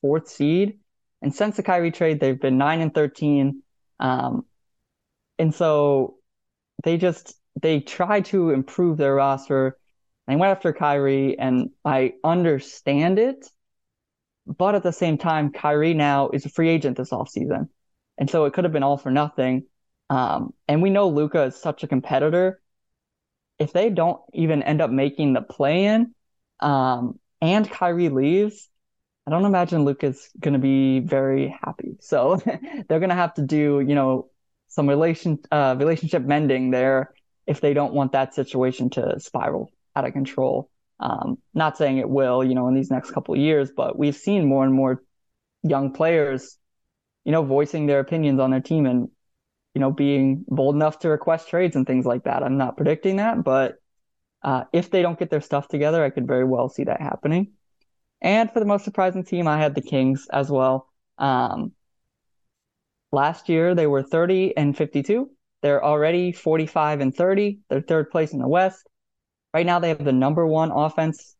[0.00, 0.78] fourth seed.
[1.20, 3.62] And since the Kyrie trade, they've been nine and 13.
[3.98, 4.44] Um,
[5.38, 6.16] and so
[6.84, 9.78] they just they try to improve their roster.
[10.26, 13.48] They went after Kyrie, and I understand it.
[14.46, 17.68] But at the same time, Kyrie now is a free agent this offseason.
[18.18, 19.66] And so it could have been all for nothing.
[20.10, 22.60] Um, and we know Luka is such a competitor.
[23.58, 26.14] If they don't even end up making the play in,
[26.60, 28.68] um, and Kyrie leaves,
[29.26, 31.96] I don't imagine Luka's going to be very happy.
[32.00, 34.30] So they're going to have to do, you know,
[34.68, 37.12] some relation uh, relationship mending there
[37.46, 40.70] if they don't want that situation to spiral out of control.
[41.00, 44.16] Um, not saying it will, you know, in these next couple of years, but we've
[44.16, 45.02] seen more and more
[45.62, 46.58] young players,
[47.24, 49.08] you know, voicing their opinions on their team and,
[49.74, 52.42] you know, being bold enough to request trades and things like that.
[52.42, 53.76] I'm not predicting that, but
[54.42, 57.52] uh, if they don't get their stuff together, I could very well see that happening.
[58.20, 60.88] And for the most surprising team, I had the Kings as well.
[61.18, 61.72] Um,
[63.10, 65.30] last year, they were 30 and 52.
[65.62, 67.60] They're already 45 and 30.
[67.68, 68.88] They're third place in the West.
[69.54, 71.36] Right now, they have the number one offense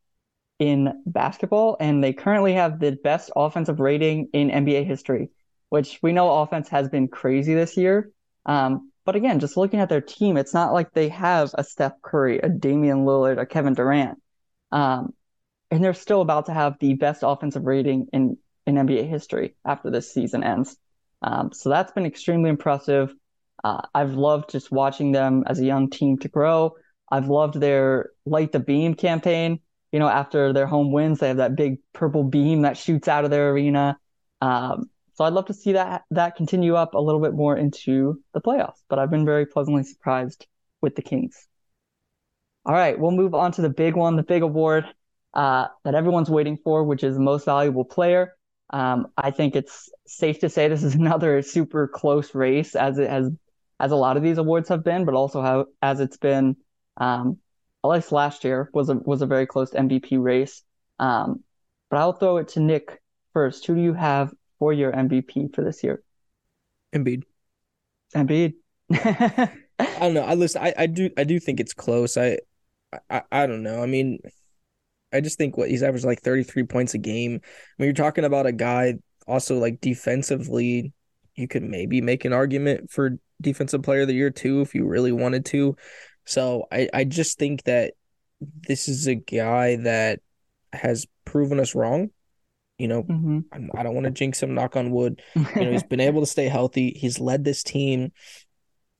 [0.58, 5.30] in basketball, and they currently have the best offensive rating in NBA history,
[5.70, 8.10] which we know offense has been crazy this year.
[8.46, 12.00] Um, but again, just looking at their team, it's not like they have a Steph
[12.02, 14.20] Curry, a Damian Lillard, a Kevin Durant.
[14.70, 15.14] Um,
[15.70, 18.36] and they're still about to have the best offensive rating in,
[18.66, 20.76] in NBA history after this season ends.
[21.22, 23.14] Um, so that's been extremely impressive.
[23.64, 26.76] Uh, I've loved just watching them as a young team to grow.
[27.12, 29.60] I've loved their Light the Beam campaign.
[29.92, 33.26] You know, after their home wins, they have that big purple beam that shoots out
[33.26, 33.98] of their arena.
[34.40, 38.22] Um, so I'd love to see that that continue up a little bit more into
[38.32, 38.82] the playoffs.
[38.88, 40.46] But I've been very pleasantly surprised
[40.80, 41.46] with the Kings.
[42.64, 44.86] All right, we'll move on to the big one, the big award
[45.34, 48.34] uh, that everyone's waiting for, which is the most valuable player.
[48.70, 53.10] Um, I think it's safe to say this is another super close race, as it
[53.10, 53.30] has,
[53.78, 56.56] as a lot of these awards have been, but also how as it's been,
[56.96, 57.38] um,
[57.84, 60.62] at least last year was a was a very close MVP race.
[60.98, 61.42] Um,
[61.90, 63.00] but I'll throw it to Nick
[63.32, 63.66] first.
[63.66, 66.02] Who do you have for your MVP for this year?
[66.94, 67.24] Embiid.
[68.14, 68.54] Embiid.
[68.92, 70.22] I don't know.
[70.22, 70.62] I listen.
[70.62, 71.10] I, I do.
[71.16, 72.16] I do think it's close.
[72.16, 72.38] I,
[73.10, 73.22] I.
[73.32, 73.82] I don't know.
[73.82, 74.18] I mean,
[75.12, 77.40] I just think what he's averaged like thirty three points a game.
[77.42, 78.94] I mean, you're talking about a guy
[79.26, 80.92] also like defensively.
[81.34, 84.86] You could maybe make an argument for defensive player of the year too if you
[84.86, 85.76] really wanted to.
[86.24, 86.88] So I.
[86.92, 87.94] I just think that
[88.66, 90.20] this is a guy that
[90.72, 92.10] has proven us wrong.
[92.78, 94.54] You know, hmm I'm- I don't want to jinx him.
[94.54, 95.20] Knock on wood
[95.56, 98.12] you know he's been able to stay healthy he's led this team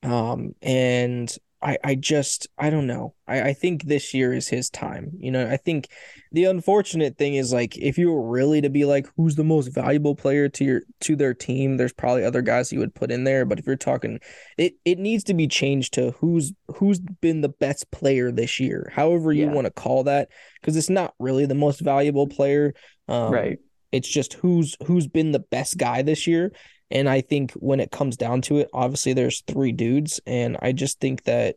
[0.03, 3.15] um and I, I just I don't know.
[3.29, 5.13] I, I think this year is his time.
[5.19, 5.89] You know, I think
[6.33, 9.69] the unfortunate thing is like if you were really to be like who's the most
[9.69, 13.25] valuable player to your to their team, there's probably other guys you would put in
[13.25, 13.45] there.
[13.45, 14.19] But if you're talking
[14.59, 18.91] it it needs to be changed to who's who's been the best player this year,
[18.95, 19.53] however you Yeah.
[19.53, 22.75] want to call that, because it's not really the most valuable player.
[23.09, 23.59] Um, right.
[23.93, 26.53] it's just who's who's been the best guy this year.
[26.93, 30.73] And I think when it comes down to it, obviously there's three dudes, and I
[30.73, 31.57] just think that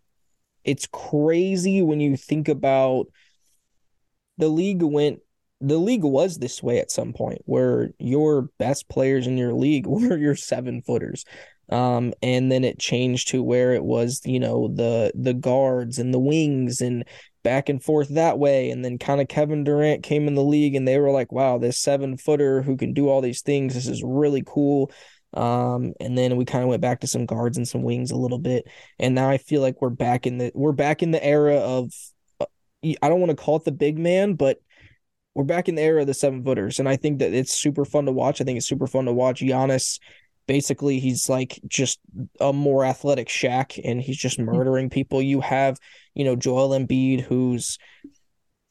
[0.63, 3.07] it's crazy when you think about
[4.37, 5.19] the league went
[5.61, 9.87] the league was this way at some point where your best players in your league
[9.87, 11.25] were your seven footers.
[11.69, 16.13] Um, and then it changed to where it was, you know, the the guards and
[16.13, 17.05] the wings and
[17.43, 18.69] back and forth that way.
[18.69, 21.57] And then kind of Kevin Durant came in the league and they were like, wow,
[21.57, 23.73] this seven footer who can do all these things.
[23.73, 24.91] This is really cool.
[25.35, 28.15] Um, and then we kind of went back to some guards and some wings a
[28.15, 28.67] little bit.
[28.99, 31.91] And now I feel like we're back in the we're back in the era of
[32.39, 32.45] uh,
[32.83, 34.59] I don't want to call it the big man, but
[35.33, 36.79] we're back in the era of the seven footers.
[36.79, 38.39] And I think that it's super fun to watch.
[38.39, 39.99] I think it's super fun to watch Giannis.
[40.47, 41.99] Basically, he's like just
[42.39, 45.21] a more athletic Shaq and he's just murdering people.
[45.21, 45.77] You have,
[46.13, 47.77] you know, Joel Embiid, who's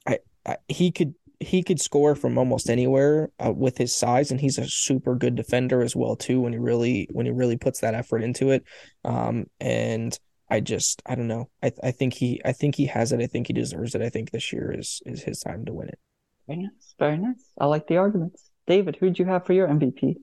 [0.06, 4.40] I, I he could he could score from almost anywhere uh, with his size and
[4.40, 7.80] he's a super good defender as well too when he really when he really puts
[7.80, 8.64] that effort into it
[9.04, 10.18] um and
[10.50, 13.26] i just i don't know i i think he i think he has it i
[13.26, 15.98] think he deserves it i think this year is is his time to win it
[16.46, 16.94] Very nice.
[16.98, 17.44] Very nice.
[17.58, 18.50] I like the arguments.
[18.66, 20.16] David, who'd you have for your MVP?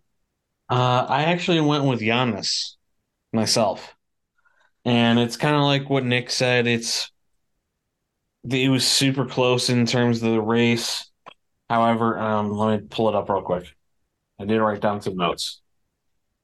[0.70, 2.76] Uh, I actually went with Giannis
[3.34, 3.95] myself.
[4.86, 6.68] And it's kind of like what Nick said.
[6.68, 7.12] It's
[8.50, 11.10] it was super close in terms of the race.
[11.70, 13.74] However, um, let me pull it up real quick.
[14.39, 15.62] I did write down some notes.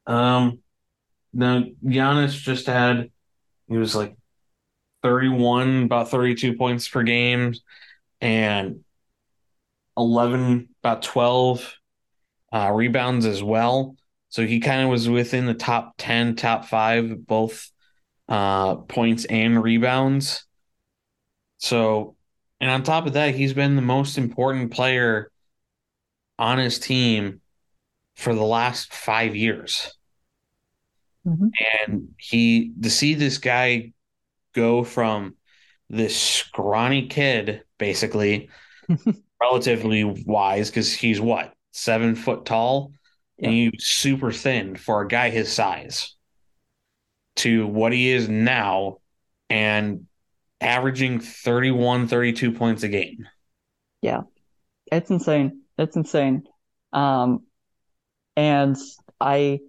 [0.05, 0.59] Um,
[1.33, 3.11] now Giannis just had
[3.67, 4.15] he was like
[5.03, 7.53] 31, about 32 points per game,
[8.21, 8.83] and
[9.97, 11.75] 11, about 12
[12.53, 13.95] uh, rebounds as well.
[14.29, 17.69] So he kind of was within the top 10, top five, both
[18.29, 20.46] uh, points and rebounds.
[21.57, 22.15] So,
[22.59, 25.31] and on top of that, he's been the most important player
[26.39, 27.41] on his team
[28.15, 29.93] for the last five years.
[31.25, 31.51] Mhm.
[31.83, 33.93] And he, to see this guy
[34.55, 35.35] go from
[35.89, 38.49] this scrawny kid, basically,
[39.41, 42.93] relatively wise, because he's what, seven foot tall?
[43.43, 46.15] and he was super thin for a guy his size
[47.37, 48.97] to what he is now
[49.49, 50.06] and
[50.61, 53.27] averaging 31 32 points a game
[54.01, 54.21] Yeah.
[54.91, 55.63] It's insane.
[55.77, 56.43] It's insane.
[56.93, 57.45] Um,
[58.35, 58.77] and
[59.19, 59.59] I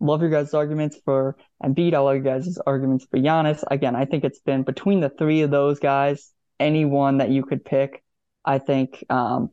[0.00, 1.94] love your guys' arguments for Embiid.
[1.94, 3.64] I love your guys' arguments for Giannis.
[3.70, 7.64] Again, I think it's been between the three of those guys, anyone that you could
[7.64, 8.02] pick,
[8.44, 9.50] I think um,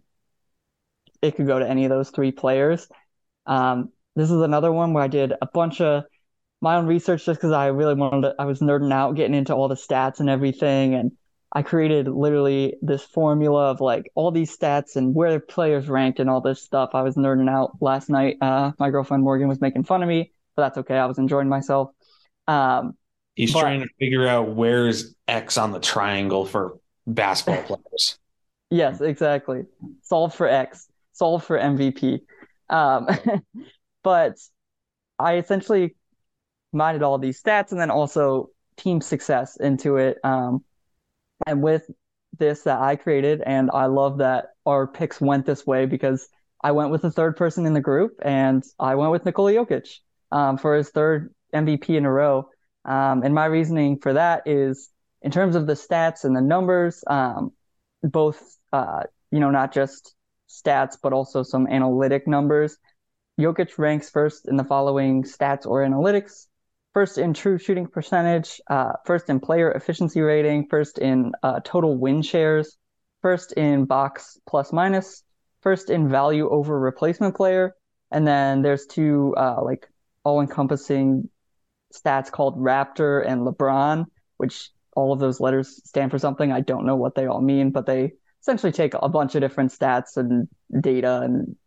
[1.21, 2.87] it could go to any of those three players.
[3.45, 6.03] Um, this is another one where I did a bunch of
[6.65, 9.53] my own research just because I really wanted to, I was nerding out, getting into
[9.53, 10.95] all the stats and everything.
[10.95, 11.11] And
[11.51, 16.19] I created literally this formula of like all these stats and where the players ranked
[16.19, 16.89] and all this stuff.
[16.95, 18.37] I was nerding out last night.
[18.41, 20.97] Uh, my girlfriend Morgan was making fun of me, but that's okay.
[20.97, 21.91] I was enjoying myself.
[22.47, 22.97] Um,
[23.35, 28.17] he's But- trying to figure out where's x on the triangle for basketball players
[28.71, 29.65] Yes, exactly.
[30.01, 32.21] Solve for X, solve for MVP.
[32.71, 33.07] Um,
[34.03, 34.33] but
[35.19, 35.95] I essentially
[36.75, 40.17] mined all these stats and then also team success into it.
[40.23, 40.63] Um,
[41.47, 41.89] and with
[42.37, 46.27] this that I created, and I love that our picks went this way because
[46.63, 49.99] I went with the third person in the group, and I went with Nikola Jokic
[50.31, 52.49] um, for his third MVP in a row.
[52.83, 54.89] Um, and my reasoning for that is
[55.21, 57.51] in terms of the stats and the numbers, um,
[58.03, 60.15] both uh, you know, not just
[60.49, 62.77] stats, but also some analytic numbers.
[63.39, 66.47] Jokic ranks first in the following stats or analytics.
[66.95, 71.97] First in true shooting percentage, uh, first in player efficiency rating, first in uh, total
[71.97, 72.77] win shares,
[73.21, 75.21] first in box plus minus,
[75.59, 77.75] first in value over replacement player,
[78.11, 79.89] and then there's two uh, like
[80.23, 81.29] all-encompassing
[81.93, 84.05] stats called Raptor and LeBron,
[84.37, 86.53] which all of those letters stand for something.
[86.53, 89.73] I don't know what they all mean, but they essentially take a bunch of different
[89.73, 90.47] stats and
[90.81, 91.57] data and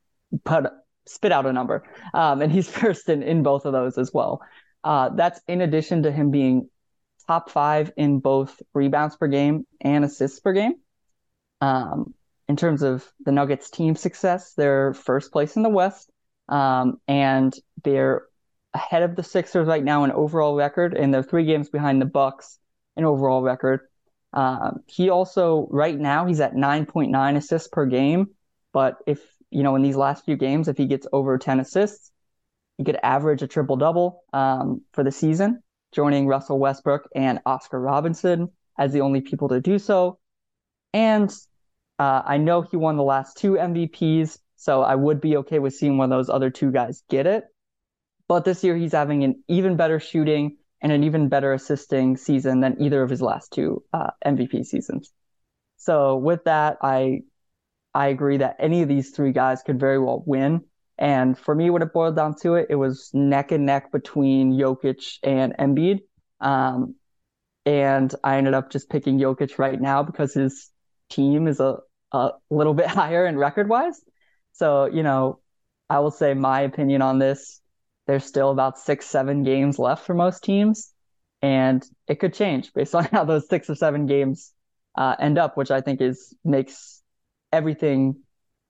[0.44, 0.72] put
[1.06, 1.84] spit out a number.
[2.14, 4.40] Um, and he's first in, in both of those as well.
[4.84, 6.68] Uh, that's in addition to him being
[7.26, 10.74] top five in both rebounds per game and assists per game.
[11.60, 12.14] Um,
[12.48, 16.10] in terms of the Nuggets team success, they're first place in the West.
[16.48, 17.54] Um, and
[17.84, 18.22] they're
[18.72, 22.06] ahead of the Sixers right now in overall record, and they're three games behind the
[22.06, 22.58] Bucks
[22.96, 23.80] in overall record.
[24.32, 28.28] Um, he also right now he's at 9.9 assists per game,
[28.72, 29.20] but if
[29.50, 32.10] you know in these last few games, if he gets over 10 assists,
[32.78, 35.62] he could average a triple double um, for the season,
[35.92, 40.18] joining Russell Westbrook and Oscar Robinson as the only people to do so.
[40.94, 41.30] And
[41.98, 45.74] uh, I know he won the last two MVPs, so I would be okay with
[45.74, 47.44] seeing one of those other two guys get it.
[48.28, 52.60] But this year he's having an even better shooting and an even better assisting season
[52.60, 55.10] than either of his last two uh, MVP seasons.
[55.76, 57.22] So with that, I
[57.94, 60.64] I agree that any of these three guys could very well win.
[60.98, 64.52] And for me, when it boiled down to it, it was neck and neck between
[64.52, 66.00] Jokic and Embiid.
[66.40, 66.96] Um,
[67.64, 70.70] and I ended up just picking Jokic right now because his
[71.10, 71.76] team is a,
[72.12, 74.00] a little bit higher in record wise.
[74.52, 75.40] So, you know,
[75.88, 77.60] I will say my opinion on this.
[78.06, 80.92] There's still about six, seven games left for most teams,
[81.42, 84.52] and it could change based on how those six or seven games
[84.96, 87.02] uh, end up, which I think is makes
[87.52, 88.22] everything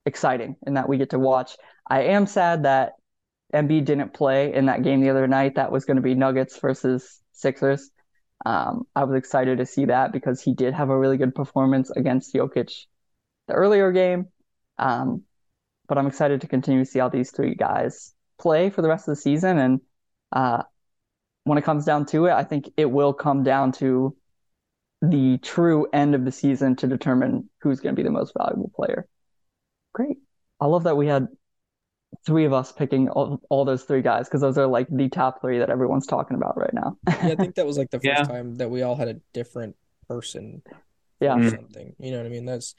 [0.07, 1.57] exciting and that we get to watch.
[1.89, 2.93] I am sad that
[3.55, 5.55] Embiid didn't play in that game the other night.
[5.55, 7.91] That was going to be Nuggets versus Sixers.
[8.45, 11.91] Um, I was excited to see that because he did have a really good performance
[11.91, 12.73] against Jokic
[13.49, 14.27] the earlier game.
[14.79, 15.23] Um,
[15.89, 19.09] but I'm excited to continue to see how these three guys play for the rest
[19.09, 19.59] of the season.
[19.59, 19.81] And
[20.33, 20.63] uh,
[21.45, 24.15] when it comes down to it, I think it will come down to
[25.01, 28.71] the true end of the season to determine who's going to be the most valuable
[28.75, 29.09] player.
[29.99, 30.19] Great.
[30.61, 31.27] I love that we had
[32.25, 35.41] three of us picking all, all those three guys because those are like the top
[35.41, 36.97] three that everyone's talking about right now.
[37.05, 38.23] Yeah, I think that was like the first Yeah.
[38.23, 39.75] time that we all had a different
[40.09, 40.63] person
[41.21, 41.35] Yeah.
[41.35, 41.51] or Mm.
[41.51, 41.97] something.
[41.99, 42.45] You know what I mean?
[42.45, 42.77] That's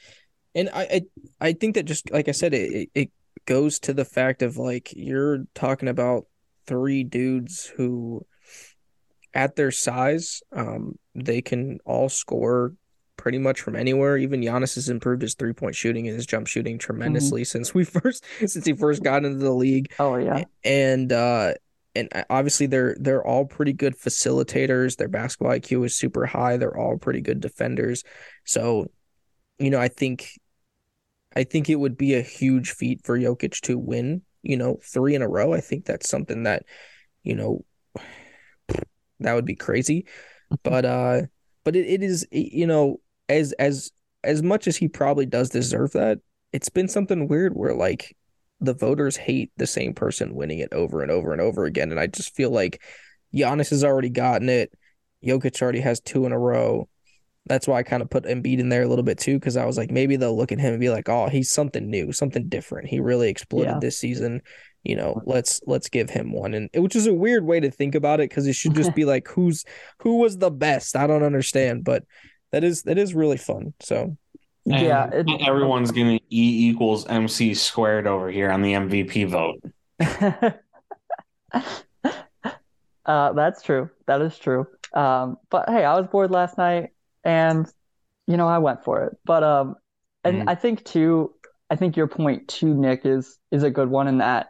[0.56, 1.02] and I I,
[1.42, 3.12] I think that just like I said, it, it it
[3.46, 6.26] goes to the fact of like you're talking about
[6.68, 8.26] three dudes who
[9.34, 12.74] at their size, um, they can all score
[13.20, 14.18] pretty much from anywhere.
[14.18, 17.84] Even Giannis has improved his three point shooting and his jump shooting tremendously since we
[17.86, 19.92] first since he first got into the league.
[20.00, 20.46] Oh yeah.
[20.64, 21.54] and uh
[21.96, 24.96] and obviously they're they're all pretty good facilitators.
[24.96, 26.56] Their basketball IQ is super high.
[26.56, 28.06] They're all pretty good defenders.
[28.46, 28.90] So
[29.60, 30.40] you know I think
[31.36, 35.16] I think it would be a huge feat for Jokic to win you know 3
[35.16, 35.54] in a row.
[35.54, 36.64] I think that's something that
[37.24, 37.66] you know
[39.20, 40.08] that would be crazy.
[40.64, 41.22] But uh
[41.66, 43.92] but it, it is you know as as
[44.24, 46.20] as much as he probably does deserve that
[46.52, 48.18] it's been something weird where like
[48.60, 51.92] the voters hate the same person winning it over and over and over again.
[51.92, 52.82] And I just feel like
[53.34, 54.74] Giannis has already gotten it.
[55.26, 56.90] Jokic already has two in a row.
[57.46, 59.66] That's why I kind of put Embiid in there a little bit too, because I
[59.66, 62.50] was like, maybe they'll look at him and be like, oh, he's something new, something
[62.50, 62.90] different.
[62.90, 63.80] He really exploded Yeah.
[63.80, 64.42] this season.
[64.84, 66.54] You know, let's let's give him one.
[66.54, 69.06] And which is a weird way to think about it, because it should just be
[69.06, 69.66] like who's
[70.00, 70.96] who was the best.
[70.96, 72.04] I don't understand, but
[72.52, 73.74] that is that is really fun.
[73.80, 74.18] So
[74.66, 75.10] And Yeah.
[75.12, 79.62] it- everyone's getting E equals MC squared over here on the MVP vote.
[83.06, 83.90] uh, that's true.
[84.08, 84.68] That is true.
[84.94, 86.90] Um, but hey, I was bored last night,
[87.24, 87.68] and
[88.28, 89.18] you know I went for it.
[89.26, 89.76] But um,
[90.24, 90.50] and Mhm.
[90.50, 91.34] I think too,
[91.70, 94.50] I think your point too, Nick, is is a good one in that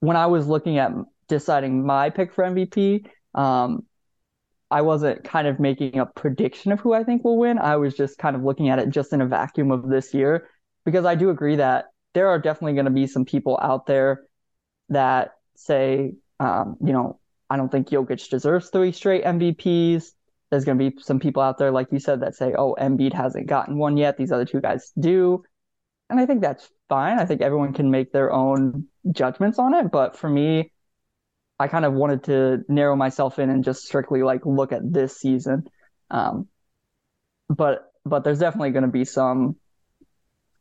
[0.00, 0.92] when I was looking at
[1.28, 3.84] deciding my pick for MVP, um,
[4.72, 7.58] I wasn't kind of making a prediction of who I think will win.
[7.58, 10.48] I was just kind of looking at it just in a vacuum of this year
[10.86, 14.22] because I do agree that there are definitely going to be some people out there
[14.88, 17.20] that say, um, you know,
[17.50, 20.06] I don't think Jokic deserves three straight MVPs.
[20.50, 23.12] There's going to be some people out there, like you said, that say, oh, Embiid
[23.12, 24.16] hasn't gotten one yet.
[24.16, 25.44] These other two guys do.
[26.08, 27.18] And I think that's fine.
[27.18, 29.90] I think everyone can make their own judgments on it.
[29.90, 30.71] But for me,
[31.58, 35.16] I kind of wanted to narrow myself in and just strictly like look at this
[35.18, 35.64] season.
[36.10, 36.48] Um,
[37.48, 39.56] but but there's definitely going to be some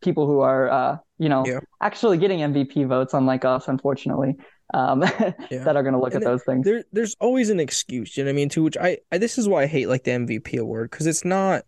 [0.03, 1.59] people who are uh, you know Yeah.
[1.81, 4.35] actually getting MVP votes, unlike us, unfortunately,
[4.73, 4.99] um,
[5.63, 6.65] that are going to look And at those things.
[6.65, 8.49] there there's always an excuse, you know what I mean?
[8.49, 11.25] To which I, I this is why I hate like the MVP award because it's
[11.25, 11.63] not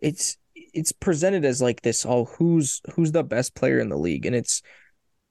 [0.00, 4.26] it's it's presented as like this oh who's who's the best player in the league
[4.26, 4.62] and it's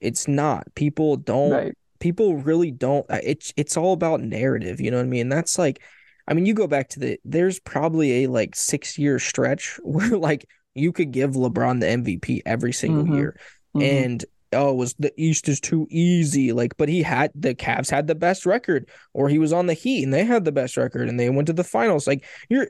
[0.02, 0.74] it's not.
[0.76, 1.74] People don't Right.
[2.02, 5.30] People really don't uh, it's it's all about narrative, you know what I mean?
[5.30, 5.82] That's like
[6.28, 10.18] I mean you go back to the there's probably a like 6 year stretch where
[10.18, 10.46] like
[10.76, 13.16] you could give LeBron the MVP every single Mhm.
[13.16, 13.40] year
[13.76, 13.84] Mhm.
[13.84, 16.52] and oh, was the East is too easy.
[16.52, 19.74] Like, but he had the Cavs had the best record, or he was on the
[19.74, 22.06] Heat and they had the best record and they went to the finals.
[22.06, 22.68] Like, you're,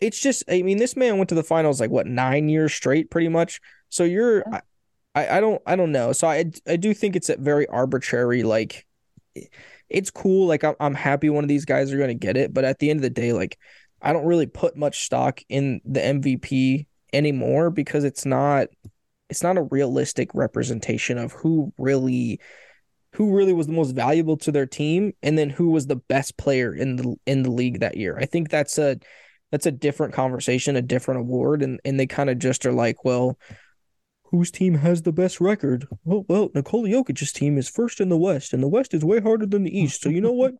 [0.00, 3.10] it's just, I mean, this man went to the finals like what nine years straight,
[3.10, 3.60] pretty much.
[3.90, 4.42] So you're.
[5.14, 6.12] I, I don't, I don't know.
[6.12, 8.42] So I, I do think it's a very arbitrary.
[8.42, 8.86] Like,
[9.88, 10.46] it's cool.
[10.46, 12.78] Like, I'm, I'm happy one of these guys are going to get it, but at
[12.78, 13.58] the end of the day, like.
[14.02, 18.68] I don't really put much stock in the MVP anymore because it's not
[19.30, 22.40] it's not a realistic representation of who really
[23.14, 26.36] who really was the most valuable to their team and then who was the best
[26.36, 28.18] player in the in the league that year.
[28.18, 28.98] I think that's a
[29.50, 33.04] that's a different conversation, a different award and and they kind of just are like,
[33.04, 33.38] well,
[34.32, 35.86] whose team has the best record?
[36.04, 39.20] Well, well, Nikola Jokic's team is first in the West and the West is way
[39.20, 40.02] harder than the East.
[40.02, 40.54] So you know what?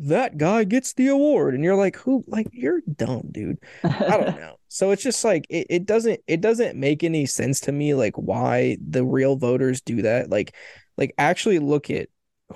[0.00, 4.36] that guy gets the award and you're like who like you're dumb dude i don't
[4.40, 7.94] know so it's just like it, it doesn't it doesn't make any sense to me
[7.94, 10.54] like why the real voters do that like
[10.96, 12.08] like actually look at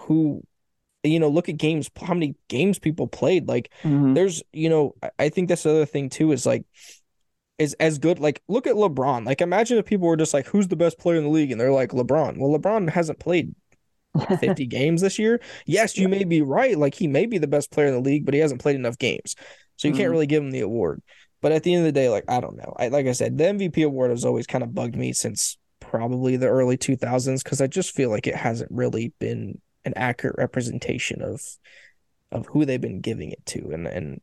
[0.02, 0.40] who
[1.02, 4.14] you know look at games how many games people played like Mhm.
[4.14, 6.64] there's you know I- i think that's the other thing too is like
[7.59, 10.68] is as good like look at lebron like imagine if people were just like who's
[10.68, 13.55] the best player in the league and they're like lebron well lebron hasn't played
[14.40, 15.40] 50 games this year.
[15.66, 16.76] Yes, you may be right.
[16.76, 18.98] Like he may be the best player in the league, but he hasn't played enough
[18.98, 19.36] games.
[19.76, 20.12] So you can't Mhm.
[20.12, 21.03] really give him the award.
[21.40, 22.74] But at the end of the day, like I don't know.
[22.78, 26.36] I like I said, the MVP award has always kind of bugged me since probably
[26.36, 31.22] the early 2000s because I just feel like it hasn't really been an accurate representation
[31.22, 31.40] of
[32.30, 33.70] of who they've been giving it to.
[33.72, 34.20] And and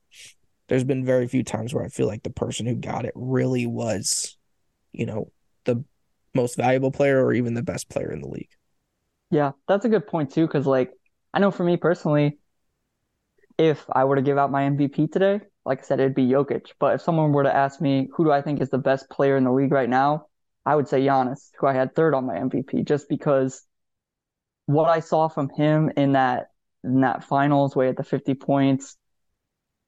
[0.69, 3.65] there's been very few times where I feel like the person who got it really
[3.65, 4.37] was,
[4.91, 5.31] you know,
[5.65, 5.83] the
[6.33, 8.49] most valuable player or even the best player in the league.
[9.31, 10.91] Yeah, that's a good point too, because like
[11.33, 12.37] I know for me personally,
[13.57, 16.67] if I were to give out my MVP today, like I said, it'd be Jokic.
[16.79, 19.37] But if someone were to ask me who do I think is the best player
[19.37, 20.27] in the league right now,
[20.65, 23.63] I would say Giannis, who I had third on my MVP, just because
[24.65, 26.51] what I saw from him in that
[26.83, 28.95] in that finals way at the 50 points,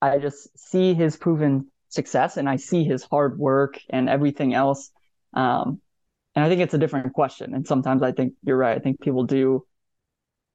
[0.02, 4.90] I just see his proven success and I see his hard work and everything else.
[5.34, 5.82] Um,
[6.36, 7.54] and I think it's a different question.
[7.54, 8.78] And sometimes I think you're right.
[8.78, 9.66] I think people do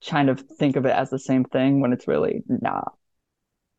[0.06, 2.94] kind of think of it as the same thing when it's really not.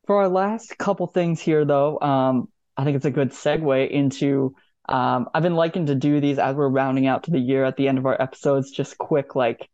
[0.06, 4.54] For our last couple things here, though, um, I think it's a good segue into.
[4.88, 7.76] Um, I've been liking to do these as we're rounding out to the year at
[7.76, 9.68] the end of our episodes, just quick, like,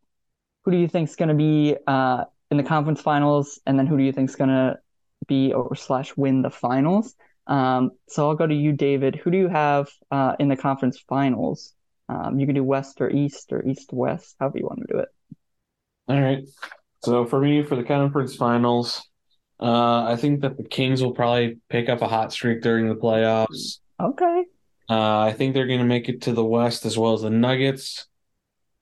[0.63, 3.87] who do you think is going to be uh, in the conference finals, and then
[3.87, 4.77] who do you think is going to
[5.27, 7.15] be or slash win the finals?
[7.47, 9.15] Um, so I'll go to you, David.
[9.15, 11.73] Who do you have uh, in the conference finals?
[12.09, 14.99] Um, you can do West or East or East West, however you want to do
[14.99, 15.09] it.
[16.07, 16.43] All right.
[17.03, 19.07] So for me, for the conference finals,
[19.59, 22.95] uh, I think that the Kings will probably pick up a hot streak during the
[22.95, 23.79] playoffs.
[23.99, 24.43] Okay.
[24.89, 27.29] Uh, I think they're going to make it to the West as well as the
[27.29, 28.07] Nuggets.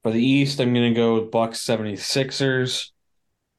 [0.03, 2.89] For the East, I'm going to go with Bucks 76ers.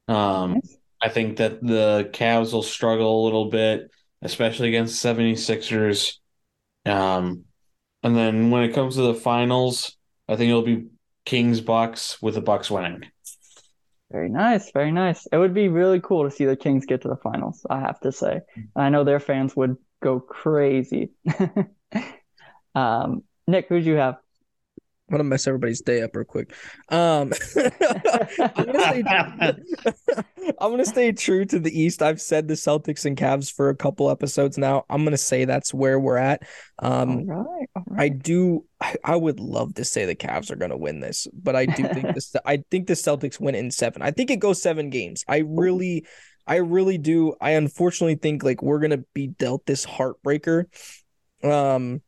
[0.07, 0.77] Um, Nice.
[1.05, 3.91] I think that the Cavs will struggle a little bit,
[4.23, 6.17] especially against 76ers.
[6.83, 7.43] Um,
[8.01, 9.95] and then when it comes to the finals,
[10.27, 10.87] I think it'll be
[11.23, 13.05] Kings Bucks with the Bucks winning.
[14.11, 15.27] Very nice, very nice.
[15.31, 17.99] It would be really cool to see the Kings get to the finals, I have
[17.99, 18.39] to say.
[18.55, 21.11] And I know their fans would go crazy.
[22.75, 24.17] Um, Nick, who'd you have?
[25.07, 26.51] I'm gonna mess everybody's day up real quick.
[26.89, 27.31] Um,
[28.39, 29.03] I'm gonna stay.
[30.59, 32.01] I'm gonna stay true to the East.
[32.01, 34.83] I've said the Celtics and Cavs for a couple episodes now.
[34.89, 36.41] I'm gonna say that's where we're at.
[36.79, 38.65] Um, right, all I do.
[38.81, 41.83] I, I would love to say the Cavs are gonna win this, but I do
[41.87, 42.35] think this.
[42.43, 44.01] I think the Celtics win in seven.
[44.01, 45.23] I think it goes seven games.
[45.27, 46.07] I really,
[46.47, 47.35] I really do.
[47.39, 50.65] I unfortunately think like we're gonna be dealt this heartbreaker,
[51.43, 52.01] um,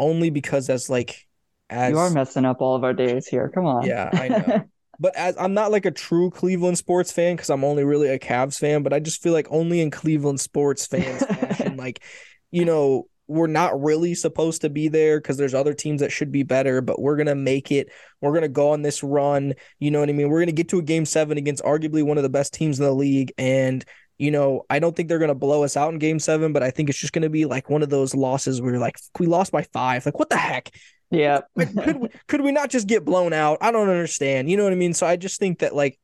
[0.00, 1.28] only because as like
[1.72, 3.50] as You are messing up all of our days here.
[3.54, 3.86] Come on.
[3.86, 4.64] Yeah, I know.
[5.00, 8.20] But as I'm not like a true Cleveland sports fan because I'm only really a
[8.20, 12.04] Cavs fan, but I just feel like only in Cleveland sports fans fashion, like,
[12.52, 16.30] you know, we're not really supposed to be there because there's other teams that should
[16.30, 17.88] be better, but we're gonna make it.
[18.20, 19.54] We're gonna go on this run.
[19.80, 20.28] You know what I mean?
[20.28, 22.84] We're gonna get to a game seven against arguably one of the best teams in
[22.84, 23.32] the league.
[23.38, 23.84] And,
[24.18, 26.70] you know, I don't think they're gonna blow us out in game seven, but I
[26.70, 29.50] think it's just gonna be like one of those losses where you're like, we lost
[29.50, 30.04] by five.
[30.04, 30.70] Like, what the heck?
[31.12, 31.42] Yeah.
[31.56, 33.58] Like, could we, could we not just get blown out?
[33.60, 34.50] I don't understand.
[34.50, 34.94] You know what I mean?
[34.94, 35.98] So I just think that like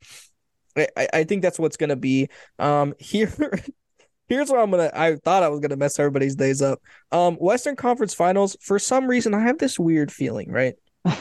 [0.76, 2.28] I, I- I think that's what's gonna be.
[2.60, 3.32] Um here
[4.28, 6.80] here's where I'm gonna I thought I was gonna mess everybody's days up.
[7.10, 10.74] Um Western Conference Finals, for some reason I have this weird feeling, right?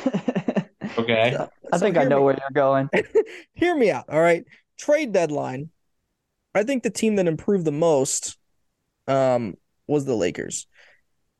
[0.97, 1.33] Okay.
[1.35, 2.89] So, I So think I know me- where you're going.
[3.53, 4.45] Hear me out, all right?
[4.77, 5.69] Trade deadline.
[6.55, 8.38] I think the team that improved the most
[9.07, 9.55] um
[9.88, 10.65] was the Lakers.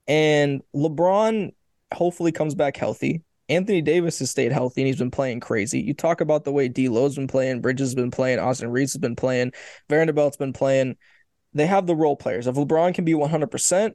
[0.08, 1.54] And LeBron
[1.94, 3.24] hopefully comes back healthy.
[3.50, 5.80] Anthony Davis has stayed healthy and he's been playing crazy.
[5.82, 9.00] You talk about the way D'Lo's been playing, Bridges has been playing, Austin Reaves has
[9.00, 9.54] been playing,
[9.90, 10.98] Vanderbilt's been playing.
[11.54, 12.46] They have the role players.
[12.46, 13.94] If LeBron can be 100%,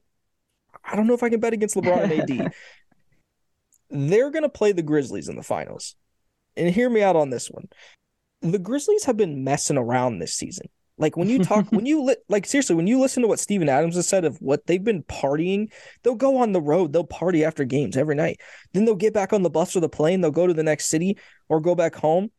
[0.84, 2.52] I don't know if I can bet against LeBron and AD.
[3.90, 5.94] They're going to play the Grizzlies in the finals.
[6.56, 7.68] And hear me out on this one.
[8.40, 10.68] The Grizzlies have been messing around this season.
[11.02, 13.68] Like when you talk, when you li- like seriously, when you listen to what Steven
[13.68, 15.70] Adams has said of what they've been partying,
[16.02, 18.40] they'll go on the road, they'll party after games every night.
[18.72, 20.86] Then they'll get back on the bus or the plane, they'll go to the next
[20.86, 22.30] city or go back home,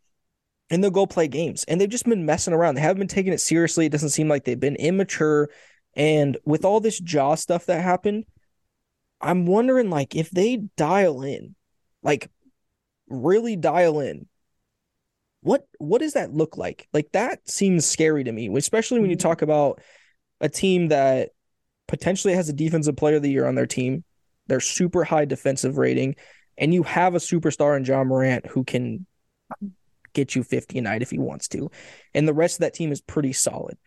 [0.69, 1.65] and they'll go play games.
[1.65, 2.75] And they've just been messing around.
[2.75, 3.85] They haven't been taking it seriously.
[3.85, 5.49] It doesn't seem like they've been immature.
[5.95, 8.23] And with all this Ja stuff that happened,
[9.19, 11.55] I'm wondering like if they dial in,
[12.01, 12.31] like
[13.09, 14.27] really dial in
[15.43, 16.87] what what does that look like?
[16.93, 19.17] Like that seems scary to me, especially when you Mm-hmm.
[19.17, 19.81] talk about
[20.41, 21.31] a team that
[21.87, 24.03] potentially has a defensive player of the year on their team.
[24.47, 26.15] They're super high defensive rating,
[26.57, 29.05] and you have a superstar in Ja Morant who can
[30.13, 31.71] get you 50 a night if he wants to.
[32.13, 33.77] And the rest of that team is pretty solid.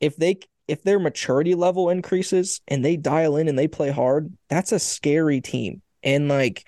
[0.00, 0.38] If they
[0.68, 4.78] if their maturity level increases and they dial in and they play hard, that's a
[4.78, 5.82] scary team.
[6.02, 6.64] And like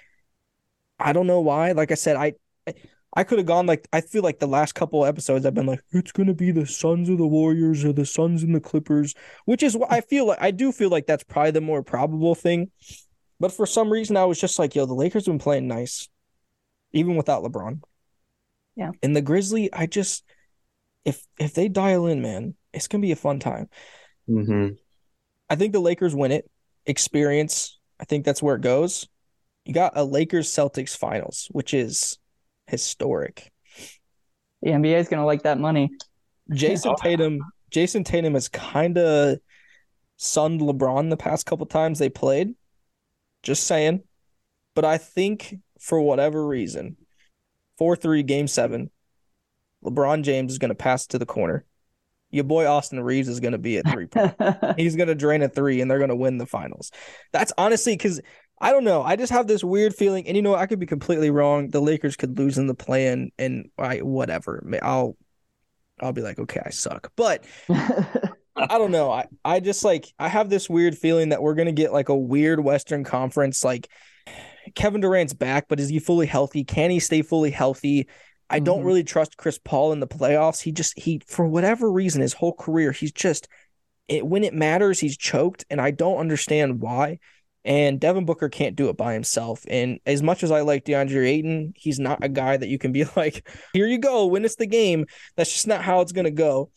[0.98, 1.72] I don't know why.
[1.72, 2.34] Like I said, I
[3.14, 5.82] I could have gone like I feel like the last couple episodes I've been like
[5.90, 9.62] it's gonna be the Suns of the Warriors or the Suns and the Clippers, which
[9.62, 10.38] is what I feel like.
[10.40, 12.70] I do feel like that's probably the more probable thing,
[13.38, 16.08] but for some reason I was just like, yo, the Lakers have been playing nice,
[16.92, 17.82] even without LeBron.
[18.76, 18.92] Yeah.
[19.02, 20.24] And the Grizzly, I just
[21.04, 23.68] if if they dial in, man, it's gonna be a fun time.
[24.26, 24.76] hmm
[25.50, 26.50] I think the Lakers win it.
[26.86, 27.78] Experience.
[28.00, 29.08] I think that's where it goes.
[29.64, 32.18] You got a Lakers Celtics finals, which is
[32.72, 33.52] historic.
[34.62, 35.90] The NBA is gonna like that money.
[36.50, 37.38] Jayson Tatum,
[37.70, 39.38] Jayson Tatum has kind of
[40.16, 42.54] sunned LeBron the past couple times they played.
[43.42, 44.02] Just saying.
[44.74, 46.96] But I think for whatever reason,
[47.80, 48.90] 4-3 game 7,
[49.84, 51.64] LeBron James is going to pass to the corner.
[52.30, 54.34] Your boy Austin Reaves is going to be at three point.
[54.78, 56.90] He's going to drain a 3 and they're going to win the finals.
[57.32, 58.22] That's honestly cuz
[58.62, 59.02] I don't know.
[59.02, 61.68] I just have this weird feeling and you know I could be completely wrong.
[61.68, 64.64] The Lakers could lose in the play-in and I whatever.
[64.82, 65.16] I'll
[66.00, 67.12] I'll be like, okay, I suck.
[67.16, 69.10] But I don't know.
[69.10, 72.16] I, I just like I have this weird feeling that we're gonna get like a
[72.16, 73.64] weird Western Conference.
[73.64, 73.88] Like
[74.74, 76.64] Kevin Durant's back, but is he fully healthy?
[76.64, 78.08] Can he stay fully healthy?
[78.48, 78.86] I don't Mhm.
[78.86, 80.62] really trust Chris Paul in the playoffs.
[80.62, 83.48] He just he for whatever reason his whole career he's just
[84.08, 87.18] it, when it matters he's choked, and I don't understand why.
[87.64, 89.64] And Devin Booker can't do it by himself.
[89.68, 92.92] And as much as I like DeAndre Ayton, he's not a guy that you can
[92.92, 95.06] be like, here you go, win us the game.
[95.36, 96.70] That's just not how it's gonna go.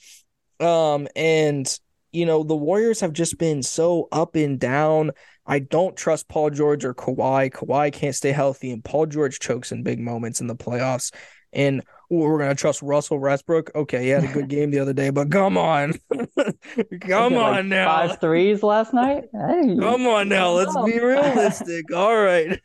[0.59, 1.67] Um, and
[2.11, 5.11] you know, the Warriors have just been so up and down.
[5.45, 7.51] I don't trust Paul George or Kawhi.
[7.51, 11.13] Kawhi can't stay healthy, and Paul George chokes in big moments in the playoffs.
[11.51, 13.71] And we're gonna trust Russell Westbrook.
[13.75, 15.93] Okay, he had a good game the other day, but come on,
[17.01, 19.25] come Like on now, Five threes last night.
[19.31, 20.51] Hey, come on now.
[20.51, 21.91] Let's be realistic.
[21.93, 22.59] All right,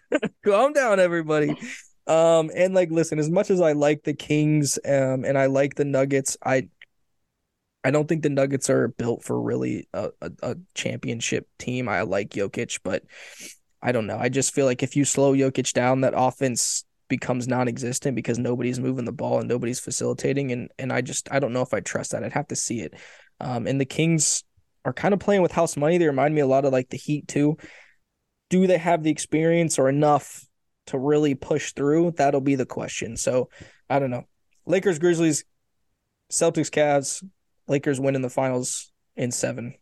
[0.44, 1.56] calm down, everybody.
[2.06, 5.74] Um, and like, listen, as much as I like the Kings, um, and I like
[5.74, 6.68] the Nuggets, I
[7.82, 11.88] I don't think the Nuggets are built for really a, a, a championship team.
[11.88, 13.04] I like Jokic, but
[13.82, 14.18] I don't know.
[14.18, 18.80] I just feel like if you slow Jokic down, that offense becomes non-existent because nobody's
[18.80, 20.50] moving the ball and nobody's facilitating.
[20.52, 22.24] And and I just I don't know if I trust that.
[22.24, 22.94] I'd have to see it.
[23.40, 24.44] Um, and the Kings
[24.86, 25.98] are kind of playing with house money.
[25.98, 27.58] They remind me a lot of like the Heat too.
[28.48, 30.46] Do they have the experience or enough
[30.86, 32.12] to really push through?
[32.12, 33.18] That'll be the question.
[33.18, 33.50] So
[33.90, 34.24] I don't know.
[34.64, 35.44] Lakers, Grizzlies,
[36.32, 37.22] Celtics, Cavs.
[37.68, 39.74] Lakers win in the finals in seven.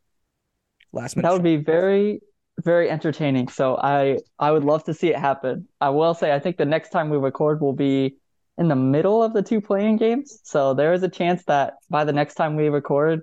[0.93, 1.29] Last minute.
[1.29, 2.21] That would be very,
[2.59, 3.49] very entertaining.
[3.49, 5.69] So I I would love to see it happen.
[5.81, 8.17] I will say I think the next time we record will be
[8.57, 10.41] in the middle of the two playing games.
[10.43, 13.23] So there is a chance that by the next time we record,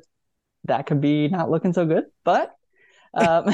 [0.64, 2.05] that could be not looking so good.
[2.23, 2.55] But
[3.14, 3.53] um,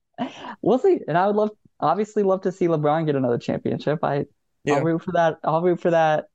[0.62, 1.00] we'll see.
[1.08, 1.50] And I would love,
[1.80, 4.00] obviously, love to see LeBron get another championship.
[4.02, 4.26] I
[4.64, 4.76] Yeah.
[4.76, 5.38] I'll root for that.
[5.42, 6.26] I'll root for that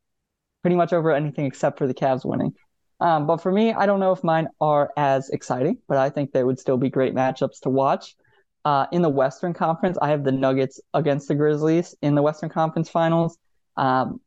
[0.63, 2.53] pretty much over anything except for the Cavs winning.
[2.99, 6.31] Um, but for me, I don't know if mine are as exciting, but I think
[6.31, 8.15] they would still be great matchups to watch.
[8.67, 12.49] Uh, in the Western Conference, I have the Nuggets against the Grizzlies in the Western
[12.49, 13.37] Conference Finals.
[13.77, 14.19] Um,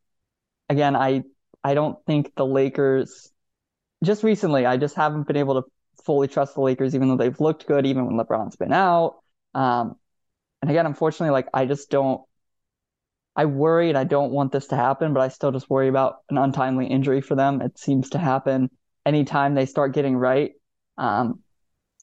[0.71, 1.25] again, I
[1.63, 3.31] I don't think the Lakers.
[4.03, 5.69] Just recently, I just haven't been able to
[6.07, 9.19] fully trust the Lakers, even though they've looked good, even when LeBron's been out.
[9.55, 9.97] Um,
[10.63, 12.23] and again, unfortunately, like I just don't.
[13.37, 16.21] I worry and I don't want this to happen, but I still just worry about
[16.31, 17.61] an untimely injury for them.
[17.61, 18.71] It seems to happen
[19.05, 20.53] anytime they start getting right.
[20.97, 21.41] Um,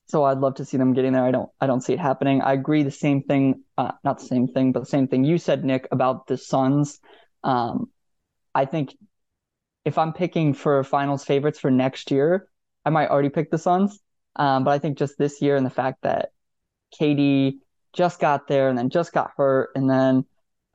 [0.08, 1.26] so I'd love to see them getting there.
[1.26, 2.42] I don't I don't see it happening.
[2.42, 5.38] I agree the same thing, uh, not the same thing, but the same thing you
[5.38, 7.00] said, Nick, about the Suns.
[7.44, 7.90] Um,
[8.56, 8.96] I think
[9.86, 12.48] if I'm picking for finals favorites for next year,
[12.86, 14.00] I might already pick the Suns.
[14.36, 16.30] Um, but I think just this year and the fact that
[17.00, 17.60] KD
[17.94, 20.26] just got there and then just got hurt and then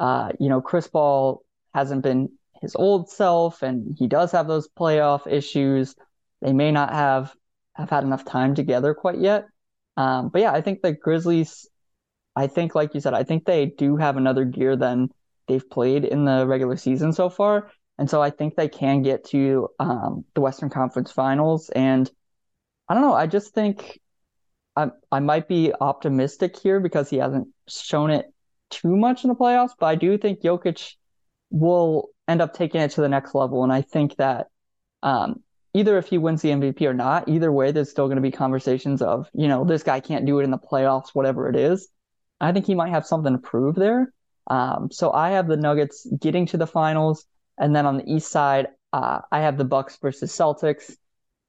[0.02, 1.44] uh, you know, Chris Paul
[1.74, 2.28] hasn't been
[2.60, 5.94] his old self and he does have those playoff issues.
[6.40, 7.32] They may not have
[7.74, 9.46] have had enough time together quite yet.
[9.96, 11.68] Um, but yeah, I think the Grizzlies.
[12.34, 15.10] I think, like you said, I think they do have another gear than
[15.48, 19.24] they've played in the regular season so far, and so I think they can get
[19.26, 21.68] to um, the Western Conference Finals.
[21.68, 22.10] And
[22.88, 24.00] I don't know, I just think
[24.76, 28.26] I I might be optimistic here because he hasn't shown it
[28.70, 30.94] too much in the playoffs, but I do think Jokic
[31.50, 33.62] will end up taking it to the next level.
[33.62, 34.46] And I think that
[35.02, 35.42] um,
[35.74, 38.30] either if he wins the MVP or not, either way, there's still going to be
[38.30, 41.88] conversations of, you know, this guy can't do it in the playoffs, whatever it is.
[42.40, 44.12] I think he might have something to prove there.
[44.48, 47.24] Um, so I have the Nuggets getting to the finals.
[47.58, 50.96] And then on the East side, uh, I have the Bucks versus Celtics.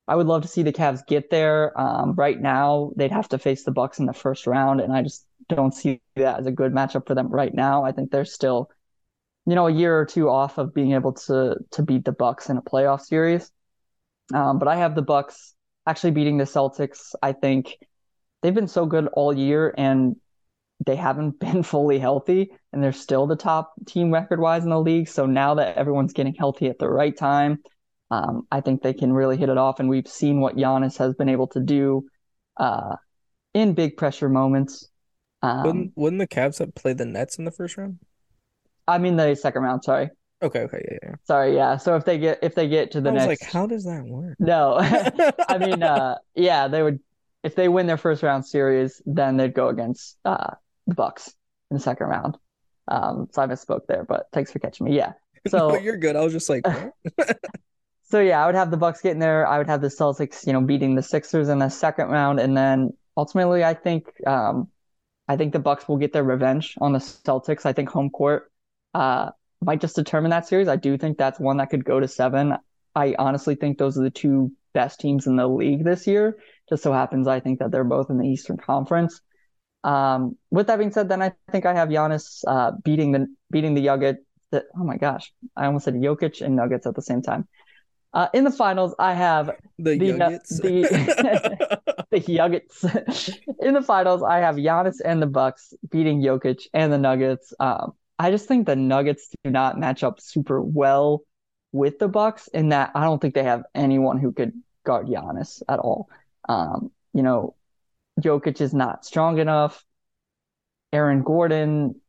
[0.08, 1.80] I would love to see the Cavs get there.
[1.80, 5.02] Um, right now, they'd have to face the Bucks in the first round, and I
[5.02, 7.84] just don't see that as a good matchup for them right now.
[7.84, 8.70] I think they're still,
[9.46, 12.50] you know, a year or two off of being able to to beat the Bucks
[12.50, 13.50] in a playoff series.
[14.34, 15.54] Um, but I have the Bucks
[15.88, 17.16] actually beating the Celtics.
[17.22, 17.78] I think
[18.42, 20.16] they've been so good all year, and
[20.86, 24.80] they haven't been fully healthy, and they're still the top team record wise in the
[24.80, 25.08] league.
[25.08, 27.60] So now that everyone's getting healthy at the right time,
[28.12, 29.80] um, I think they can really hit it off.
[29.80, 32.06] And we've seen what Giannis has been able to do
[32.58, 32.96] uh,
[33.54, 34.90] in big pressure moments.
[35.42, 38.00] Um, Wouldn't wouldn't the Cavs have played the Nets in the first round?
[38.88, 39.84] I mean the second round.
[39.84, 40.10] Sorry,
[40.44, 41.16] Okay, okay, yeah, yeah.
[41.24, 41.56] sorry.
[41.56, 41.78] Yeah.
[41.78, 43.86] So if they get if they get to the I was next, like, how does
[43.86, 44.36] that work?
[44.40, 44.78] no,
[45.50, 47.00] I mean, uh, yeah, they would
[47.44, 50.56] if they win their first round series, then they'd go against uh,
[50.88, 51.34] the Bucks
[51.72, 52.38] in the second round.
[52.90, 54.96] Um, so I misspoke there, but thanks for catching me.
[54.96, 55.14] Yeah.
[55.50, 56.16] So no, you're good.
[56.16, 56.66] I was just like.
[58.14, 59.48] So yeah, I would have the Bucks getting there.
[59.48, 62.56] I would have the Celtics, you know, beating the Sixers in the second round, and
[62.56, 64.68] then ultimately, I think, um,
[65.28, 67.66] I think the Bucks will get their revenge on the Celtics.
[67.66, 68.52] I think home court,
[68.94, 69.32] uh,
[69.66, 70.68] might just determine that series.
[70.68, 72.56] I do think that's one that could go to seven.
[72.96, 76.38] I honestly think those are the two best teams in the league this year.
[76.70, 79.20] Just so happens, I think that they're both in the Eastern Conference.
[79.84, 83.74] Um, with that being said, then I think I have Giannis uh, beating the beating
[83.74, 84.18] the Nugget.
[84.52, 87.48] The, oh my gosh, I almost said Jokic and Nuggets at the same time.
[88.14, 90.60] Uh, in the finals, I have The The Nuggets.
[90.60, 91.80] the-
[92.12, 92.84] the Nuggets.
[93.62, 97.54] in the finals, I have Giannis and the Bucks beating Jokic and the Nuggets.
[97.60, 101.24] Um, I just think the Nuggets do not match up super well
[101.72, 104.54] with the Bucks in that I don't think they have anyone who could
[104.86, 106.10] guard Giannis at all.
[106.48, 107.56] Um, you know,
[108.22, 109.84] Jokic is not strong enough.
[110.92, 112.00] Aaron Gordon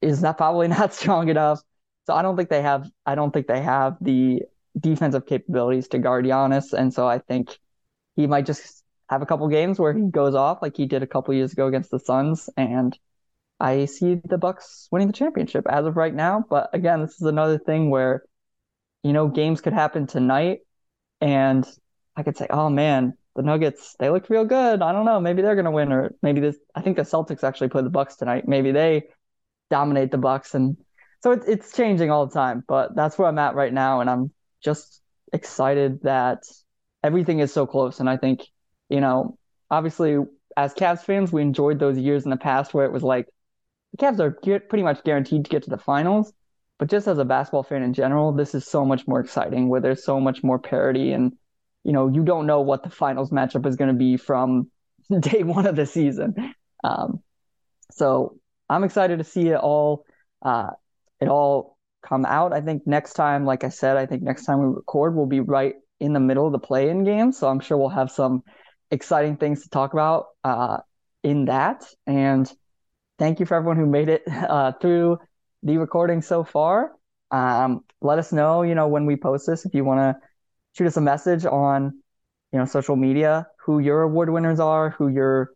[0.00, 1.60] is not probably not strong enough.
[2.06, 4.42] So I don't think they have I don't think they have the
[4.78, 6.72] defensive capabilities to guard Giannis.
[6.72, 7.58] And so I think
[8.16, 11.06] he might just have a couple games where he goes off like he did a
[11.06, 12.48] couple years ago against the Suns.
[12.56, 12.96] And
[13.60, 16.44] I see the Bucks winning the championship as of right now.
[16.48, 18.22] But again, this is another thing where,
[19.02, 20.60] you know, games could happen tonight
[21.20, 21.66] and
[22.16, 24.82] I could say, oh man, the Nuggets, they looked real good.
[24.82, 25.20] I don't know.
[25.20, 28.16] Maybe they're gonna win, or maybe this I think the Celtics actually play the Bucks
[28.16, 28.48] tonight.
[28.48, 29.04] Maybe they
[29.70, 30.76] dominate the Bucks and
[31.22, 34.08] so it, it's changing all the time, but that's where I'm at right now, and
[34.08, 34.32] I'm
[34.62, 35.02] just
[35.32, 36.44] excited that
[37.02, 38.00] everything is so close.
[38.00, 38.42] And I think,
[38.88, 39.36] you know,
[39.70, 40.18] obviously
[40.56, 43.28] as Cavs fans, we enjoyed those years in the past where it was like
[43.92, 46.32] the Cavs are pretty much guaranteed to get to the finals.
[46.78, 49.80] But just as a basketball fan in general, this is so much more exciting where
[49.80, 51.32] there's so much more parity and
[51.84, 54.70] you know, you don't know what the finals matchup is going to be from
[55.20, 56.54] day one of the season.
[56.84, 57.22] Um,
[57.90, 58.38] so
[58.68, 60.04] I'm excited to see it all,
[60.42, 60.70] uh,
[61.20, 62.52] it all come out.
[62.52, 65.40] I think next time, like I said, I think next time we record, we'll be
[65.40, 67.32] right in the middle of the play-in game.
[67.32, 68.42] So I'm sure we'll have some
[68.90, 70.78] exciting things to talk about uh,
[71.22, 71.86] in that.
[72.06, 72.50] And
[73.18, 75.18] thank you for everyone who made it uh, through
[75.62, 76.92] the recording so far.
[77.30, 80.28] Um, let us know, you know, when we post this, if you want to
[80.76, 82.00] shoot us a message on,
[82.52, 85.50] you know, social media, who your award winners are, who your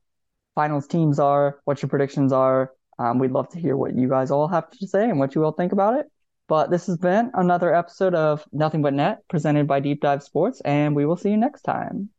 [0.55, 2.73] finals teams are, what your predictions are.
[2.99, 5.45] Um, we'd love to hear what you guys all have to say and what you
[5.45, 6.07] all think about it.
[6.49, 10.61] But this has been another episode of Nothing But Net presented by Deep Dive Sports,
[10.63, 12.11] and we will see you next time.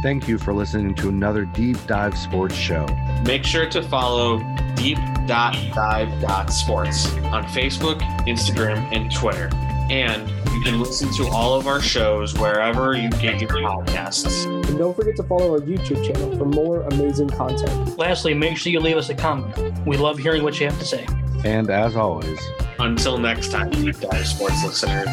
[0.00, 2.86] Thank you for listening to another Deep Dive Sports show.
[3.24, 4.38] Make sure to follow
[4.76, 7.98] deep.dive.sports on Facebook,
[8.28, 9.50] Instagram, and Twitter.
[9.90, 14.44] And you can listen to all of our shows wherever you get your podcasts.
[14.68, 17.98] And don't forget to follow our YouTube channel for more amazing content.
[17.98, 19.84] Lastly, make sure you leave us a comment.
[19.84, 21.08] We love hearing what you have to say.
[21.44, 22.38] And as always,
[22.78, 25.08] Until next time, Deep Dive Sports listeners.